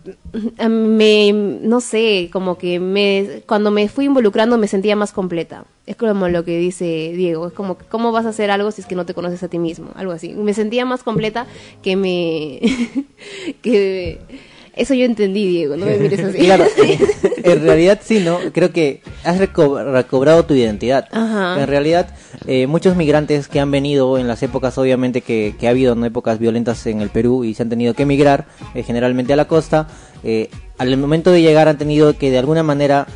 [0.69, 5.65] me, no sé, como que me, cuando me fui involucrando me sentía más completa.
[5.87, 8.89] Es como lo que dice Diego, es como, ¿cómo vas a hacer algo si es
[8.89, 9.91] que no te conoces a ti mismo?
[9.95, 10.35] Algo así.
[10.35, 11.47] Me sentía más completa
[11.81, 12.59] que me...
[13.63, 14.19] que
[14.75, 16.39] eso yo entendí, Diego, no me mires así.
[16.45, 16.65] claro,
[17.43, 18.39] en realidad sí, ¿no?
[18.53, 21.07] Creo que has recobrado tu identidad.
[21.13, 22.09] En realidad,
[22.47, 26.07] eh, muchos migrantes que han venido en las épocas, obviamente, que, ha habido ¿no?
[26.07, 29.47] épocas violentas en el Perú y se han tenido que emigrar, eh, generalmente a la
[29.47, 29.89] costa,
[30.25, 30.49] eh,
[30.79, 33.07] al momento de llegar han tenido que de alguna manera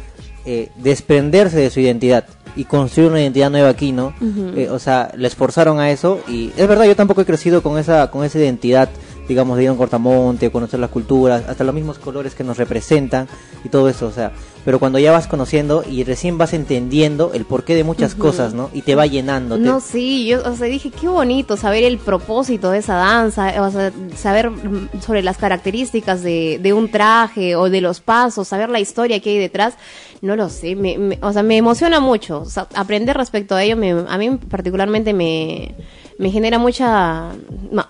[0.77, 4.15] desprenderse de su identidad y construir una identidad nueva aquí, ¿no?
[4.71, 8.13] o sea, le esforzaron a eso y es verdad, yo tampoco he crecido con esa,
[8.13, 8.89] con esa identidad
[9.29, 12.57] digamos, de ir a un cortamonte, conocer las culturas, hasta los mismos colores que nos
[12.57, 13.29] representan
[13.65, 14.33] y todo eso, o sea,
[14.65, 18.69] pero cuando ya vas conociendo y recién vas entendiendo el porqué de muchas cosas, ¿no?
[18.73, 19.57] Y te va llenando.
[19.59, 23.71] No, sí, yo, o sea, dije, qué bonito saber el propósito de esa danza, o
[23.71, 24.51] sea, saber
[25.01, 29.31] sobre las características de, de un traje o de los pasos, saber la historia que
[29.31, 29.75] hay detrás,
[30.21, 33.77] no lo sé, me, o sea, me emociona mucho, o sea, aprender respecto a ello,
[33.77, 35.75] me, a mí particularmente me
[36.19, 37.33] me genera mucha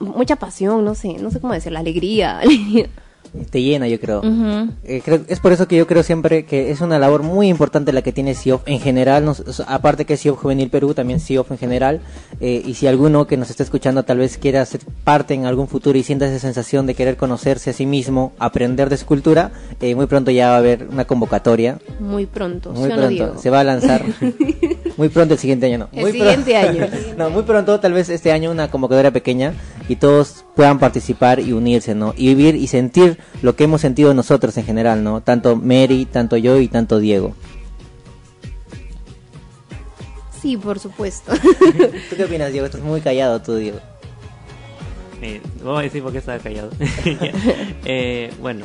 [0.01, 2.41] mucha pasión, no sé, no sé cómo decir, la alegría.
[3.51, 4.23] te llena, yo creo.
[4.85, 5.21] Eh, creo.
[5.29, 8.13] Es por eso que yo creo siempre que es una labor muy importante la que
[8.13, 9.25] tiene CIOF en general,
[9.67, 12.01] aparte que CIOF Juvenil Perú, también CIOF en general,
[12.41, 15.69] eh, y si alguno que nos está escuchando tal vez quiera ser parte en algún
[15.69, 19.95] futuro y sienta esa sensación de querer conocerse a sí mismo, aprender de escultura, eh,
[19.95, 21.79] muy pronto ya va a haber una convocatoria.
[22.01, 24.03] Muy pronto, muy pronto, se va a lanzar.
[24.97, 25.89] muy pronto el siguiente año, no.
[25.93, 26.87] El siguiente año.
[27.17, 29.55] no, muy pronto, tal vez este año una convocatoria pequeña
[29.89, 32.15] y todos puedan participar y unirse, ¿no?
[32.17, 35.21] Y vivir y sentir lo que hemos sentido nosotros en general, ¿no?
[35.21, 37.35] Tanto Mary, tanto yo y tanto Diego.
[40.41, 41.33] Sí, por supuesto.
[42.11, 42.67] ¿Tú qué opinas, Diego?
[42.67, 43.81] Estás muy callado tú, Diego.
[45.23, 46.71] Eh, vamos a decir por qué estaba callado.
[47.85, 48.65] eh, bueno,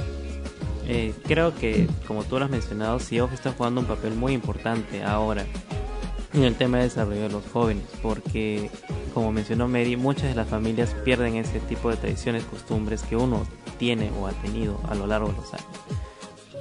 [0.87, 5.03] eh, creo que, como tú lo has mencionado, SIOF está jugando un papel muy importante
[5.03, 5.45] ahora
[6.33, 8.69] en el tema de desarrollo de los jóvenes, porque
[9.13, 13.45] como mencionó Mary, muchas de las familias pierden ese tipo de tradiciones, costumbres que uno
[13.77, 15.67] tiene o ha tenido a lo largo de los años.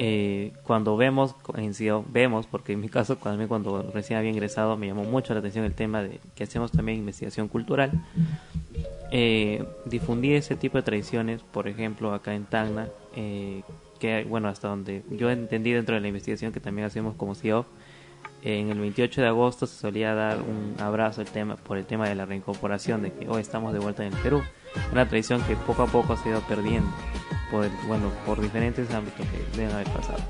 [0.02, 1.74] Eh, cuando vemos, en
[2.10, 5.66] vemos, porque en mi caso, cuando, cuando recién había ingresado, me llamó mucho la atención
[5.66, 7.90] el tema de que hacemos también investigación cultural.
[9.12, 9.62] Eh,
[10.22, 13.62] ese tipo de tradiciones, por ejemplo, acá en Tacna, eh,
[13.98, 17.66] que, bueno, hasta donde yo entendí dentro de la investigación que también hacemos como CEO,
[18.42, 22.08] en el 28 de agosto se solía dar un abrazo el tema, por el tema
[22.08, 24.42] de la reincorporación, de que hoy estamos de vuelta en el Perú.
[24.92, 26.90] Una tradición que poco a poco se ha ido perdiendo,
[27.50, 30.22] por bueno, por diferentes ámbitos que deben haber pasado.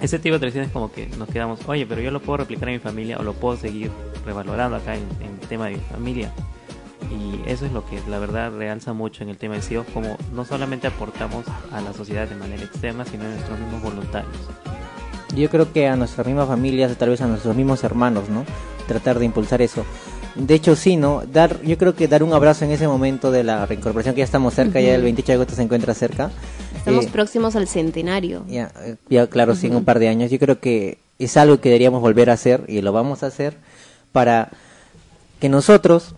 [0.00, 2.76] Ese tipo de tradiciones como que nos quedamos, oye, pero yo lo puedo replicar en
[2.76, 3.90] mi familia o lo puedo seguir
[4.24, 6.32] revalorando acá en, el tema de mi familia.
[7.10, 10.16] Y eso es lo que la verdad realza mucho en el tema de CEO, como
[10.32, 14.48] no solamente aportamos a la sociedad de manera externa, sino a nuestros mismos voluntarios
[15.34, 18.44] yo creo que a nuestras mismas familias, tal vez a nuestros mismos hermanos, ¿no?
[18.86, 19.84] Tratar de impulsar eso.
[20.34, 21.22] De hecho, sí, ¿no?
[21.32, 24.24] Dar, yo creo que dar un abrazo en ese momento de la reincorporación, que ya
[24.24, 26.30] estamos cerca, ya el 28 de agosto se encuentra cerca.
[26.76, 28.44] Estamos eh, próximos al centenario.
[28.48, 30.30] Ya, eh, ya claro, sí, en un par de años.
[30.30, 33.56] Yo creo que es algo que deberíamos volver a hacer y lo vamos a hacer
[34.12, 34.50] para
[35.40, 36.14] que nosotros,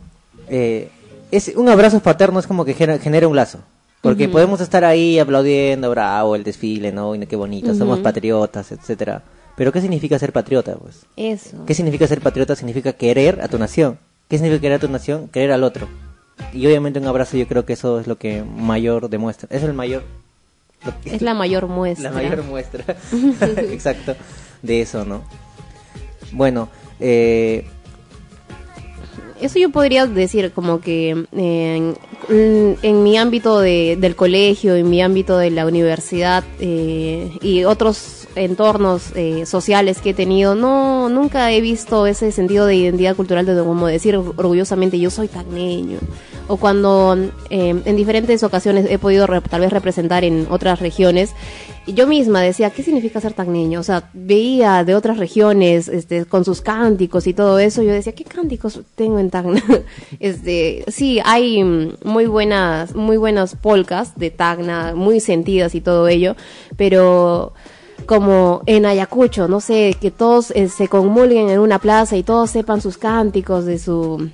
[0.48, 0.90] eh,
[1.30, 3.60] es un abrazo paterno es como que genera un lazo.
[4.00, 7.14] Porque podemos estar ahí aplaudiendo, bravo, el desfile, ¿no?
[7.14, 9.22] Y qué bonito, somos patriotas, etcétera.
[9.56, 11.04] Pero ¿qué significa ser patriota, pues?
[11.16, 11.66] Eso.
[11.66, 12.56] ¿Qué significa ser patriota?
[12.56, 13.98] Significa querer a tu nación.
[14.28, 15.28] ¿Qué significa querer a tu nación?
[15.28, 15.86] Querer al otro.
[16.54, 19.48] Y obviamente un abrazo yo creo que eso es lo que mayor demuestra.
[19.50, 20.02] Es el mayor...
[21.04, 22.10] Es la mayor muestra.
[22.10, 22.84] La mayor muestra.
[23.70, 24.16] Exacto.
[24.62, 25.22] De eso, ¿no?
[26.32, 26.70] Bueno,
[27.00, 27.66] eh,
[29.40, 35.38] eso yo podría decir como que en, mi ámbito de, del colegio, en mi ámbito
[35.38, 41.60] de la universidad eh, y otros entornos eh, sociales que he tenido, no nunca he
[41.60, 45.98] visto ese sentido de identidad cultural de como decir orgullosamente yo soy tagneño
[46.50, 47.16] o cuando
[47.48, 51.30] eh, en diferentes ocasiones he podido tal vez representar en otras regiones,
[51.86, 53.78] yo misma decía, ¿qué significa ser tagneño?
[53.78, 58.16] O sea, veía de otras regiones este, con sus cánticos y todo eso, yo decía,
[58.16, 59.62] ¿qué cánticos tengo en Tacna?
[60.18, 61.62] este, sí, hay
[62.02, 66.34] muy buenas, muy buenas polcas de Tacna, muy sentidas y todo ello,
[66.76, 67.52] pero
[68.06, 72.50] como en Ayacucho, no sé, que todos eh, se conmulguen en una plaza y todos
[72.50, 74.30] sepan sus cánticos de su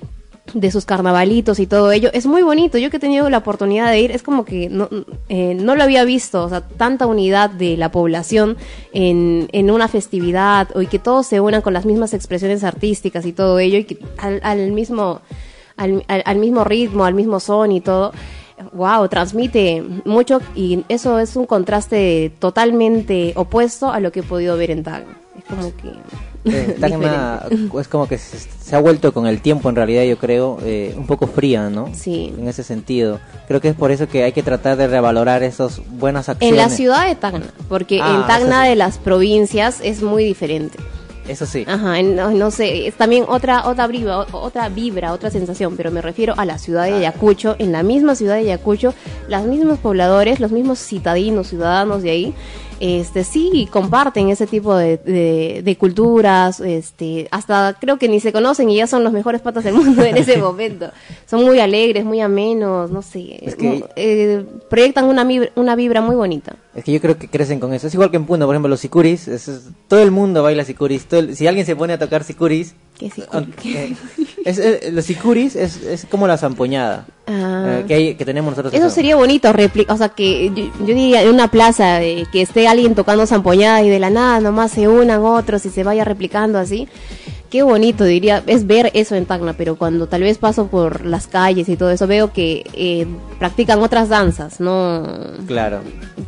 [0.53, 2.09] de sus carnavalitos y todo ello.
[2.13, 2.77] Es muy bonito.
[2.77, 4.89] Yo que he tenido la oportunidad de ir, es como que no,
[5.29, 6.43] eh, no lo había visto.
[6.43, 8.57] O sea, tanta unidad de la población
[8.93, 13.25] en, en una festividad, o y que todos se unan con las mismas expresiones artísticas
[13.25, 15.21] y todo ello, y que al, al mismo
[15.77, 18.11] al, al, al mismo ritmo, al mismo son y todo.
[18.73, 24.57] Wow, transmite mucho y eso es un contraste totalmente opuesto a lo que he podido
[24.57, 25.15] ver en Tacna.
[25.37, 25.91] Es como que
[26.45, 27.43] Eh, Tacna
[27.79, 30.95] es como que se, se ha vuelto con el tiempo en realidad yo creo eh,
[30.97, 31.89] un poco fría, ¿no?
[31.93, 32.33] Sí.
[32.37, 33.19] En ese sentido.
[33.47, 36.57] Creo que es por eso que hay que tratar de revalorar esas buenas acciones.
[36.57, 38.69] En la ciudad de Tacna, porque Ah, en Tacna eso sí.
[38.69, 40.77] de las provincias es muy diferente.
[41.27, 41.65] Eso sí.
[41.67, 46.01] Ajá, no, no sé, es también otra otra vibra, otra vibra, otra sensación, pero me
[46.01, 48.93] refiero a la ciudad de Ayacucho, en la misma ciudad de Ayacucho,
[49.27, 52.33] los mismos pobladores, los mismos citadinos, ciudadanos de ahí,
[52.79, 58.31] este sí comparten ese tipo de, de, de culturas, este, hasta creo que ni se
[58.31, 60.91] conocen y ya son los mejores patas del mundo en ese momento.
[61.25, 66.01] Son muy alegres, muy amenos, no sé, Es que- eh, proyectan una vibra, una vibra
[66.01, 66.55] muy bonita.
[66.75, 67.87] Es que yo creo que crecen con eso.
[67.87, 69.27] Es igual que en Puno, por ejemplo, los sicuris.
[69.27, 71.05] es- todo el mundo baila sicuris.
[71.05, 72.75] todo el- si alguien se pone a tocar sicuris...
[72.97, 73.27] ¿Qué sicuri?
[73.31, 73.95] aunque- eh,
[74.45, 77.79] es- es- los sicuris es, es como la zampoñada Ah.
[77.81, 78.73] eh, que, hay, que tenemos nosotros.
[78.73, 78.93] Eso acá.
[78.95, 82.67] sería bonito, replica, o sea, que yo, yo diría en una plaza eh, que esté
[82.67, 86.57] alguien tocando zampoñada y de la nada nomás se unan otros y se vaya replicando
[86.57, 86.87] así.
[87.49, 91.27] Qué bonito, diría, es ver eso en Tacna, pero cuando tal vez paso por las
[91.27, 93.07] calles y todo eso, veo que eh,
[93.39, 95.07] practican otras danzas, ¿no?
[95.47, 95.79] Claro.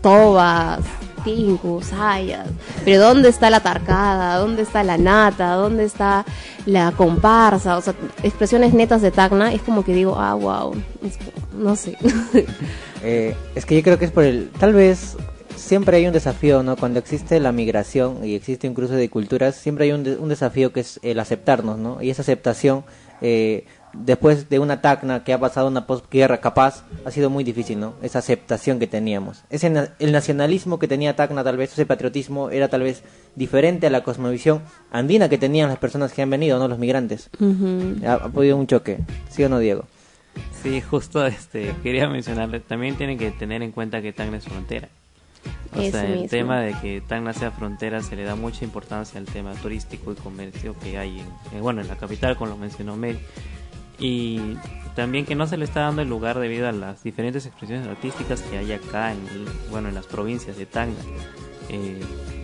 [0.02, 0.80] Tobas,
[1.24, 2.48] tincus, sayas.
[2.86, 4.38] Pero ¿dónde está la tarcada?
[4.38, 5.54] ¿Dónde está la nata?
[5.54, 6.26] ¿Dónde está
[6.66, 7.78] la comparsa?
[7.78, 7.94] O sea,
[8.24, 10.74] expresiones netas de Tacna, es como que digo, ah, wow,
[11.58, 11.98] no sé.
[13.02, 14.50] Eh, es que yo creo que es por el...
[14.60, 15.16] Tal vez
[15.56, 16.76] siempre hay un desafío, ¿no?
[16.76, 20.74] Cuando existe la migración y existe un cruce de culturas, siempre hay un, un desafío
[20.74, 22.02] que es el aceptarnos, ¿no?
[22.02, 22.84] Y esa aceptación,
[23.22, 27.80] eh, después de una tacna que ha pasado una posguerra capaz, ha sido muy difícil,
[27.80, 27.94] ¿no?
[28.02, 29.44] Esa aceptación que teníamos.
[29.50, 33.04] Ese, na- el nacionalismo que tenía Tacna, tal vez, ese patriotismo, era tal vez
[33.36, 34.62] diferente a la cosmovisión
[34.92, 36.68] andina que tenían las personas que han venido, ¿no?
[36.68, 37.30] Los migrantes.
[38.06, 39.86] Ha, ha podido un choque, ¿sí o no, Diego?
[40.64, 44.90] Sí, justo este quería mencionarle, también tienen que tener en cuenta que Tacna es frontera.
[45.76, 46.28] O Eso sea, el mismo.
[46.30, 50.16] tema de que Tacna sea frontera se le da mucha importancia al tema turístico y
[50.16, 51.26] comercio que hay en,
[51.58, 53.20] eh, bueno, en la capital, como lo mencionó Mel.
[54.00, 54.56] Y
[54.96, 58.42] también que no se le está dando el lugar debido a las diferentes expresiones artísticas
[58.42, 59.20] que hay acá, en,
[59.70, 60.96] bueno, en las provincias de Tacna.
[61.70, 62.02] Eh,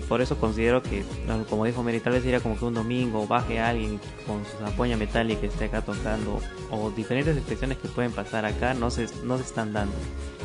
[0.07, 1.03] por eso considero que,
[1.49, 4.97] como dijo Mary, tal vez sería como que un domingo baje alguien con su zampoña
[4.97, 6.39] metálica que esté acá tocando,
[6.69, 9.95] o diferentes expresiones que pueden pasar acá no se, no se están dando.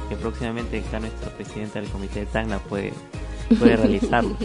[0.08, 2.92] Que próximamente acá nuestro presidente del comité de Tacna puede,
[3.58, 4.36] puede realizarlo.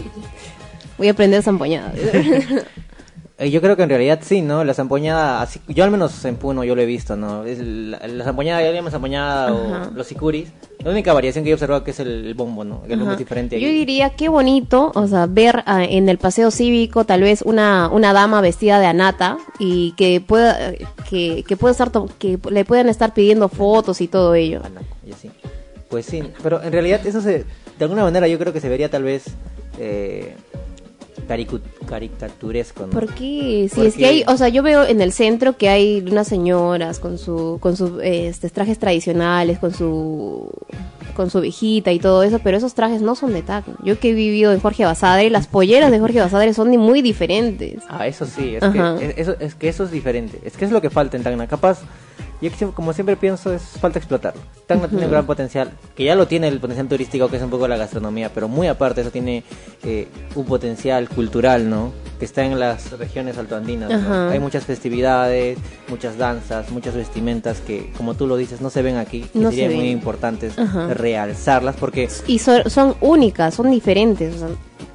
[0.98, 1.94] Voy a aprender zampoñada.
[3.38, 4.64] Eh, Yo creo que en realidad sí, ¿no?
[4.64, 7.44] La zampoñada, así, yo al menos en Puno yo lo he visto, ¿no?
[7.44, 9.88] Es la, la zampoñada, ya llaman zampoñada Ajá.
[9.92, 10.48] o los sicuris.
[10.82, 12.82] La única variación que yo he observado que es el, el bombo, ¿no?
[12.84, 13.60] Que es diferente.
[13.60, 17.88] Yo diría qué bonito, o sea, ver ah, en el paseo cívico tal vez una,
[17.92, 20.72] una dama vestida de anata y que pueda
[21.10, 24.62] que, que pueda estar que le puedan estar pidiendo fotos y todo ello.
[25.06, 25.30] Y así.
[25.90, 27.44] Pues sí, pero en realidad eso se,
[27.78, 29.24] de alguna manera yo creo que se vería tal vez
[29.78, 30.36] eh,
[31.26, 32.90] caricaturesco, ¿no?
[32.92, 36.04] Porque si Porque- es que hay, o sea, yo veo en el centro que hay
[36.10, 40.50] unas señoras con su con sus este, trajes tradicionales, con su
[41.14, 43.74] con su viejita y todo eso, pero esos trajes no son de Tacna.
[43.82, 47.82] Yo que he vivido en Jorge Basadre, las polleras de Jorge Basadre son muy diferentes.
[47.88, 48.96] Ah, eso sí, es Ajá.
[48.98, 50.38] que, es- eso, es que eso es diferente.
[50.44, 51.46] Es que es lo que falta en Tacna.
[51.46, 51.78] Capaz,
[52.42, 54.40] yo como siempre pienso, es falta explotarlo.
[54.66, 57.50] Tacna tiene un gran potencial, que ya lo tiene el potencial turístico, que es un
[57.50, 59.44] poco la gastronomía, pero muy aparte, eso tiene
[59.84, 61.92] eh, un potencial cultural, ¿no?
[62.18, 63.90] Que está en las regiones altoandinas.
[63.90, 64.28] ¿no?
[64.30, 65.58] Hay muchas festividades,
[65.88, 69.26] muchas danzas, muchas vestimentas que, como tú lo dices, no se ven aquí.
[69.34, 70.92] No se sería muy importantes Ajá.
[70.94, 74.34] realzarlas porque Y so- son únicas, son diferentes.
[74.36, 74.48] o sea,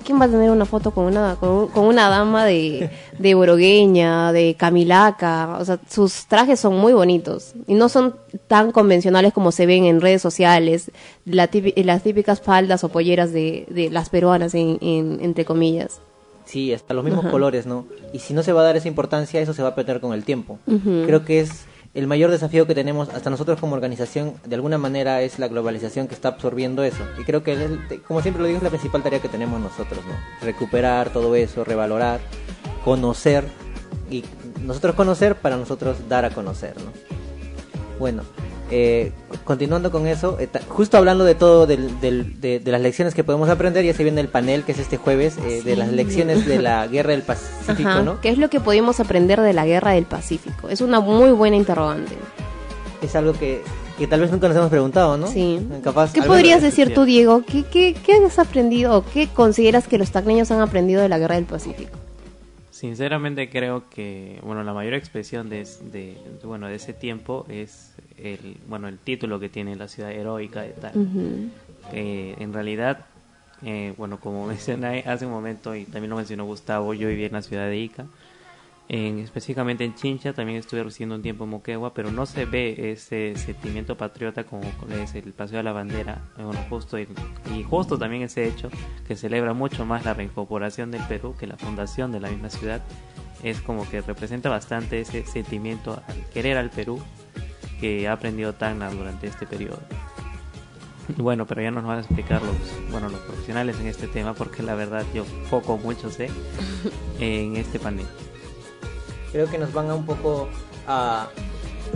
[0.04, 3.34] ¿Quién va a tener una foto con una con, un- con una dama de, de
[3.36, 5.58] Borogueña, de Camilaca?
[5.60, 8.16] O sea, sus trajes son muy bonitos y no son
[8.48, 10.92] tan convencionales como se ven en redes sociales,
[11.26, 16.00] la típi- las típicas faldas o polleras de, de las peruanas, en, en- entre comillas.
[16.46, 17.86] Sí, hasta los mismos colores, ¿no?
[18.12, 20.12] Y si no se va a dar esa importancia, eso se va a perder con
[20.14, 20.58] el tiempo.
[21.06, 25.22] Creo que es el mayor desafío que tenemos hasta nosotros como organización, de alguna manera,
[25.22, 27.04] es la globalización que está absorbiendo eso.
[27.20, 30.14] Y creo que, como siempre lo digo, es la principal tarea que tenemos nosotros, ¿no?
[30.46, 32.22] Recuperar todo eso, revalorar,
[32.86, 33.44] conocer,
[34.10, 34.24] y
[34.62, 36.92] nosotros conocer para nosotros dar a conocer, ¿no?
[38.00, 38.24] Bueno,
[38.72, 39.12] eh,
[39.44, 43.24] continuando con eso, eh, justo hablando de todo, del- del- de, de las lecciones que
[43.24, 46.46] podemos aprender, ya se viene el panel que es este jueves, eh, de las lecciones
[46.46, 48.02] de la guerra del Pacífico, Ajá.
[48.02, 48.22] ¿no?
[48.22, 50.70] ¿Qué es lo que pudimos aprender de la guerra del Pacífico?
[50.70, 52.14] Es una muy buena interrogante.
[53.02, 53.62] Es algo que,
[53.98, 55.28] que tal vez nunca nos hemos preguntado, ¿no?
[55.28, 55.60] Sí.
[55.84, 57.44] Capaz, ¿Qué podrías decir tú, Diego?
[57.46, 61.18] ¿Qué, qué, qué has aprendido o qué consideras que los tacneños han aprendido de la
[61.20, 61.98] guerra del Pacífico?
[62.70, 67.92] Sinceramente creo que, bueno, la mayor expresión de, de, bueno, de ese tiempo es
[68.24, 71.52] el, bueno, el título que tiene la ciudad heroica de tal.
[71.92, 73.06] en realidad,
[73.64, 77.34] eh, bueno, como mencioné hace un momento y también lo mencionó Gustavo, yo viví en
[77.34, 78.06] la ciudad de Ica
[78.94, 82.92] en, específicamente en Chincha, también estuve residiendo un tiempo en Moquegua, pero no se ve
[82.92, 84.64] ese sentimiento patriota como
[85.02, 87.08] es el Paseo de la Bandera, bueno, justo y,
[87.64, 88.70] justo también ese hecho
[89.08, 92.82] que celebra mucho más la reincorporación del Perú que la fundación de la misma ciudad,
[93.44, 97.02] es como que representa bastante ese sentimiento al querer al Perú
[97.82, 99.80] que ha aprendido Tacna durante este periodo.
[101.18, 102.56] Bueno, pero ya nos van a explicar los,
[102.90, 106.30] bueno, los profesionales en este tema, porque la verdad yo poco mucho sé
[107.20, 108.06] en este panel
[109.32, 110.50] creo que nos van a un poco
[110.88, 111.30] a,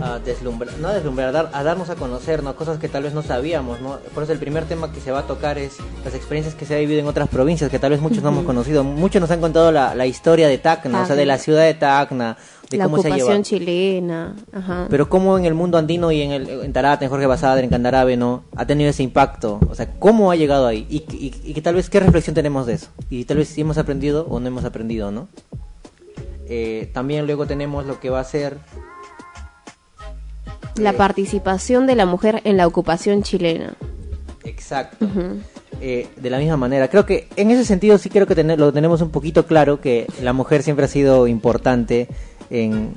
[0.00, 2.54] a deslumbrar, no a deslumbrar, a, dar, a darnos a conocer, ¿no?
[2.56, 3.98] Cosas que tal vez no sabíamos, ¿no?
[4.14, 6.74] Por eso el primer tema que se va a tocar es las experiencias que se
[6.74, 8.84] ha vivido en otras provincias, que tal vez muchos no hemos conocido.
[8.84, 11.74] Muchos nos han contado la, la historia de Tacna, o sea, de la ciudad de
[11.74, 12.36] Tacna,
[12.70, 14.36] de la cómo ocupación chilena.
[14.52, 14.86] Ajá.
[14.90, 17.70] Pero cómo en el mundo andino y en, el, en Tarata, en Jorge Basadre, en
[17.70, 18.44] Candarabe, ¿no?
[18.56, 19.60] Ha tenido ese impacto.
[19.68, 20.86] O sea, cómo ha llegado ahí.
[20.90, 22.88] Y, y, y que tal vez, ¿qué reflexión tenemos de eso?
[23.08, 25.28] Y tal vez si hemos aprendido o no hemos aprendido, ¿no?
[26.48, 28.58] Eh, también luego tenemos lo que va a ser
[30.78, 33.74] la participación de la mujer en la ocupación chilena.
[34.44, 35.06] Exacto.
[35.80, 39.02] Eh, de la misma manera, creo que en ese sentido sí creo que lo tenemos
[39.02, 42.08] un poquito claro que la mujer siempre ha sido importante
[42.48, 42.94] en,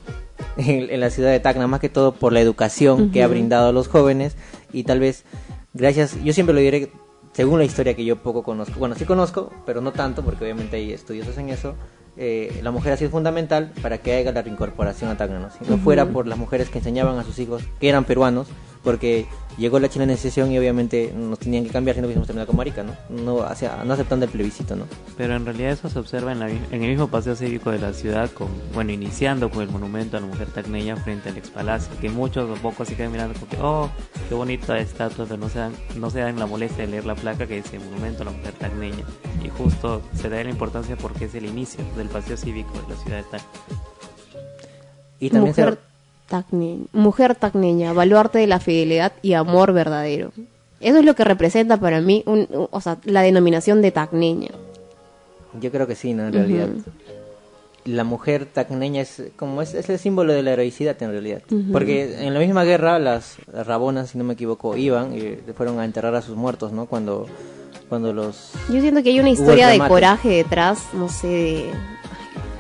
[0.58, 3.72] en, la ciudad de Tacna, más que todo por la educación que ha brindado a
[3.72, 4.36] los jóvenes
[4.72, 5.26] y tal vez
[5.74, 6.92] gracias, yo siempre lo diré
[7.34, 10.78] según la historia que yo poco conozco, bueno sí conozco, pero no tanto porque obviamente
[10.78, 11.76] hay estudiosos en eso,
[12.22, 15.78] eh, la mujer ha sido fundamental para que haya la reincorporación a Tacna, Si no
[15.78, 18.48] fuera por las mujeres que enseñaban a sus hijos, que eran peruanos,
[18.84, 19.26] porque
[19.58, 22.84] llegó la chilenización y obviamente nos tenían que cambiar si no hubiésemos terminado con Marica,
[22.84, 22.96] ¿no?
[23.10, 24.86] No, hacia, no aceptando el plebiscito, ¿no?
[25.18, 28.32] Pero en realidad eso se observa en, en el mismo paseo cívico de la ciudad,
[28.32, 32.10] con, bueno, iniciando con el monumento a la mujer tacneña frente al ex palacio, que
[32.10, 33.90] muchos o pocos se quedan mirando porque, oh,
[34.30, 37.16] qué bonita estatua, pero no se, dan, no se dan la molestia de leer la
[37.16, 39.04] placa que dice monumento a la mujer tacneña.
[39.44, 43.02] Y justo se da la importancia porque es el inicio del paseo cívico de la
[43.02, 43.50] ciudad de Tacna.
[45.20, 45.80] Y también mujer
[46.94, 50.32] mujer tacneña, baluarte de la fidelidad y amor verdadero.
[50.80, 54.50] Eso es lo que representa para mí o sea, la denominación de tacneña.
[55.60, 56.28] Yo creo que sí, ¿no?
[56.28, 56.70] En realidad.
[57.86, 61.42] La mujer tacneña es como es, es, el símbolo de la heroicidad en realidad.
[61.72, 65.86] Porque en la misma guerra las, rabonas, si no me equivoco, iban y fueron a
[65.86, 66.86] enterrar a sus muertos, ¿no?
[66.86, 67.26] Cuando,
[67.88, 68.52] cuando los...
[68.70, 71.72] Yo siento que hay una historia de coraje detrás, no sé, de,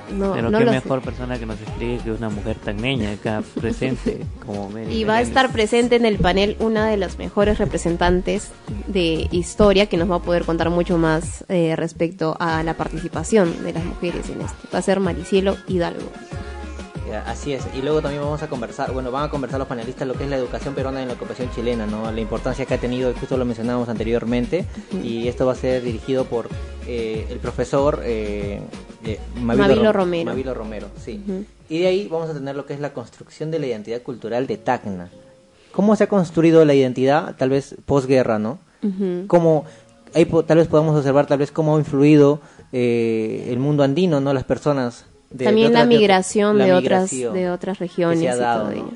[0.10, 4.70] pero qué mejor persona que nos explique que una mujer tan niña acá presente como
[4.89, 8.51] Y va a estar presente en el panel una de las mejores representantes
[8.88, 13.64] de historia que nos va a poder contar mucho más eh, respecto a la participación
[13.64, 14.68] de las mujeres en esto.
[14.74, 16.10] Va a ser Maricielo Hidalgo.
[17.26, 20.14] Así es, y luego también vamos a conversar, bueno, van a conversar los panelistas lo
[20.14, 22.12] que es la educación peruana en la ocupación chilena, ¿no?
[22.12, 24.66] La importancia que ha tenido, justo lo mencionábamos anteriormente,
[25.03, 26.49] y esto va a ser dirigido por
[26.88, 28.62] eh, el profesor eh,
[29.36, 30.32] Mavilo, Romero.
[30.32, 31.22] Mavilo Romero, sí.
[31.70, 34.47] Y de ahí vamos a tener lo que es la construcción de la identidad cultural
[34.47, 35.10] de Tacna.
[35.72, 38.60] ¿Cómo se ha construido la identidad, tal vez posguerra, ¿no?
[39.28, 39.66] ¿Cómo,
[40.14, 42.41] ahí tal vez podamos observar tal vez cómo ha influido
[42.72, 44.34] eh, el mundo andino, ¿no?
[44.34, 45.06] Las personas
[45.38, 48.36] también la migración de, otras de otras regiones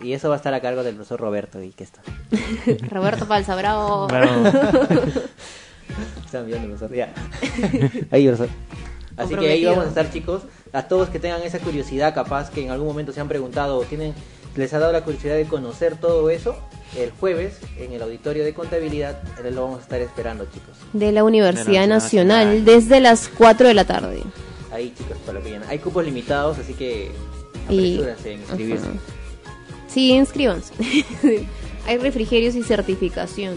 [0.01, 2.01] y, eso va a estar a cargo del profesor Roberto y que está
[2.89, 4.07] Roberto Falsa bravo,
[6.25, 7.13] están viendo profesor ya
[8.11, 8.49] ahí profesor
[9.17, 12.63] así que ahí vamos a estar chicos a todos que tengan esa curiosidad capaz que
[12.63, 14.13] en algún momento se han preguntado tienen
[14.55, 16.55] les ha dado la curiosidad de conocer todo eso
[16.95, 21.23] el jueves en el auditorio de contabilidad lo vamos a estar esperando chicos de la
[21.23, 24.23] Universidad Nacional desde las 4 de la tarde
[24.73, 27.11] ahí chicos para lo que Hay cupos limitados, así que
[27.65, 28.87] apresúrense en inscribirse.
[29.87, 30.73] Sí, inscríbanse.
[31.85, 33.55] Hay refrigerios y certificación.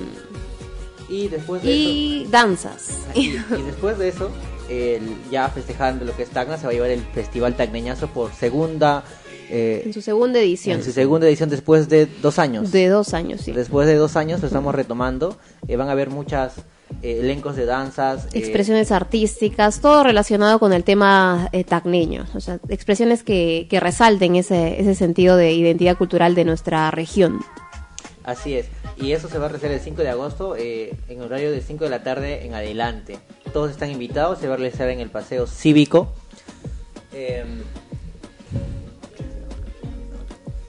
[1.09, 3.07] Y después de y danzas.
[3.14, 3.30] Y,
[3.64, 4.30] después de eso,
[4.68, 8.32] el, ya festejando lo que es Tacna, se va a llevar el Festival Tacneñazo por
[8.32, 9.04] segunda...
[9.48, 10.78] Eh, en su segunda edición.
[10.78, 12.72] En su segunda edición después de dos años.
[12.72, 13.52] De dos años, sí.
[13.52, 15.36] Después de dos años lo estamos retomando.
[15.68, 16.54] Eh, van a haber muchas
[17.02, 18.28] eh, elencos de danzas.
[18.32, 24.36] Expresiones artísticas, todo relacionado con el tema eh, tacneño, o sea, expresiones que, que resalten
[24.36, 27.40] ese, ese sentido de identidad cultural de nuestra región.
[28.27, 28.66] Así es,
[28.99, 31.91] y eso se va a realizar el 5 de agosto en horario de 5 de
[31.91, 33.18] la tarde en adelante.
[33.53, 36.12] Todos están invitados, se va a realizar en el Paseo Cívico.
[37.14, 37.62] Em,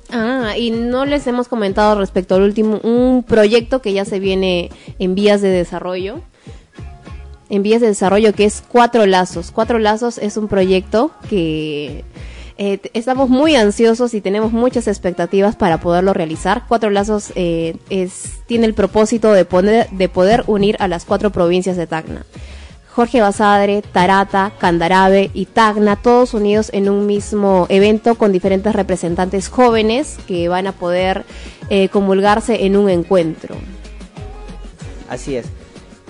[0.09, 4.69] Ah, y no les hemos comentado respecto al último, un proyecto que ya se viene
[4.99, 6.21] en vías de desarrollo.
[7.49, 9.51] en vías de desarrollo que es Cuatro Lazos.
[9.51, 12.03] Cuatro Lazos es un proyecto que
[12.57, 16.63] eh, estamos muy ansiosos y tenemos muchas expectativas para poderlo realizar.
[16.67, 17.77] Cuatro Lazos eh,
[18.47, 19.45] tiene el propósito de,
[19.91, 22.25] de poder unir a las cuatro provincias de Tacna.
[22.97, 29.49] Jorge Basadre, Tarata, Candarabe y Tacna, todos unidos en un mismo evento con diferentes representantes
[29.49, 31.23] jóvenes que van a poder
[31.69, 33.55] eh, comulgarse en un encuentro.
[35.07, 35.45] Así es.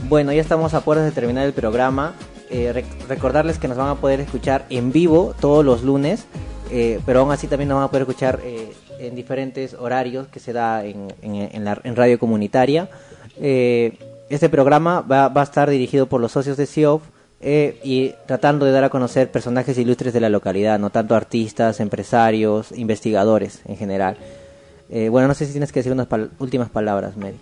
[0.08, 2.14] Bueno, ya estamos a puertas de terminar el programa.
[2.50, 6.26] Eh, recordarles que nos van a poder escuchar en vivo todos los lunes,
[6.72, 10.40] eh, pero aún así también nos van a poder escuchar eh, en diferentes horarios que
[10.40, 12.90] se da en, en, radio comunitaria.
[13.38, 17.04] este programa va, a estar dirigido por los socios de CIOF
[17.42, 22.72] y tratando de dar a conocer personajes ilustres de la localidad, no tanto artistas, empresarios,
[22.72, 24.18] investigadores en general.
[24.90, 26.08] bueno, no sé si tienes que decir unas
[26.40, 27.38] últimas palabras, Mary.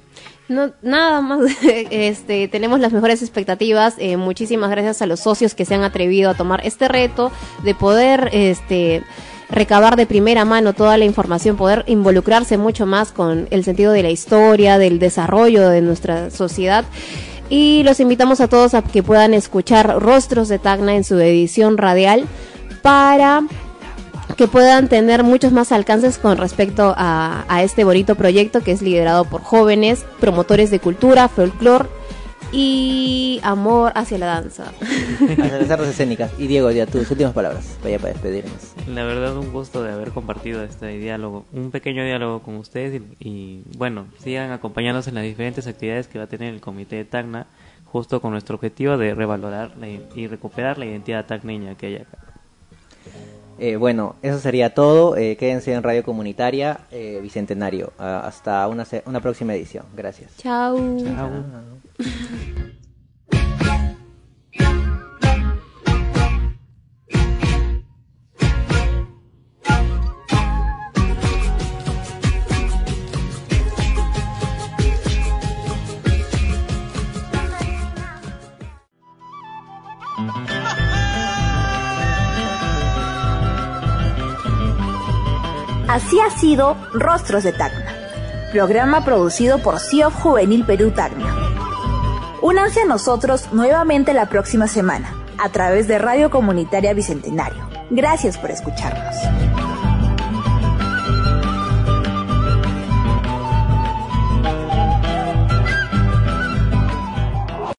[0.47, 3.95] No, nada más, este, tenemos las mejores expectativas.
[3.97, 7.31] Eh, muchísimas gracias a los socios que se han atrevido a tomar este reto
[7.63, 9.03] de poder, este,
[9.49, 14.03] recabar de primera mano toda la información, poder involucrarse mucho más con el sentido de
[14.03, 16.85] la historia, del desarrollo de nuestra sociedad.
[17.49, 21.77] Y los invitamos a todos a que puedan escuchar Rostros de Tacna en su edición
[21.77, 22.25] radial
[22.81, 23.43] para
[24.37, 29.25] que puedan tener muchos más alcances con respecto a, este bonito proyecto que es liderado
[29.25, 31.87] por jóvenes, promotores de cultura, folclore
[32.51, 34.71] y amor hacia la danza.
[35.21, 36.31] Hacia las artes escénicas.
[36.37, 38.73] Y Diego, ya tus últimas palabras, vaya para despedirnos.
[38.87, 43.63] La verdad, un gusto de haber compartido este diálogo, un pequeño diálogo con ustedes y,
[43.77, 47.47] bueno, sigan acompañándonos en las diferentes actividades que va a tener el Comité de Tacna,
[47.85, 49.71] justo con nuestro objetivo de revalorar
[50.15, 52.34] y recuperar la identidad tacneña que hay acá.
[53.57, 55.15] Eh, bueno, eso sería todo.
[55.17, 57.93] Eh, quédense en Radio Comunitaria eh, Bicentenario.
[57.97, 59.85] Ah, hasta una, una próxima edición.
[59.95, 60.31] Gracias.
[60.37, 60.77] Chao.
[60.77, 62.71] Así
[86.25, 87.93] ha sido Rostros de Tacna,
[88.51, 91.33] programa producido por CIOF Juvenil Perú Tacna.
[92.41, 97.67] Únanse a nosotros nuevamente la próxima semana a través de Radio Comunitaria Bicentenario.
[97.91, 99.54] Gracias por escucharnos.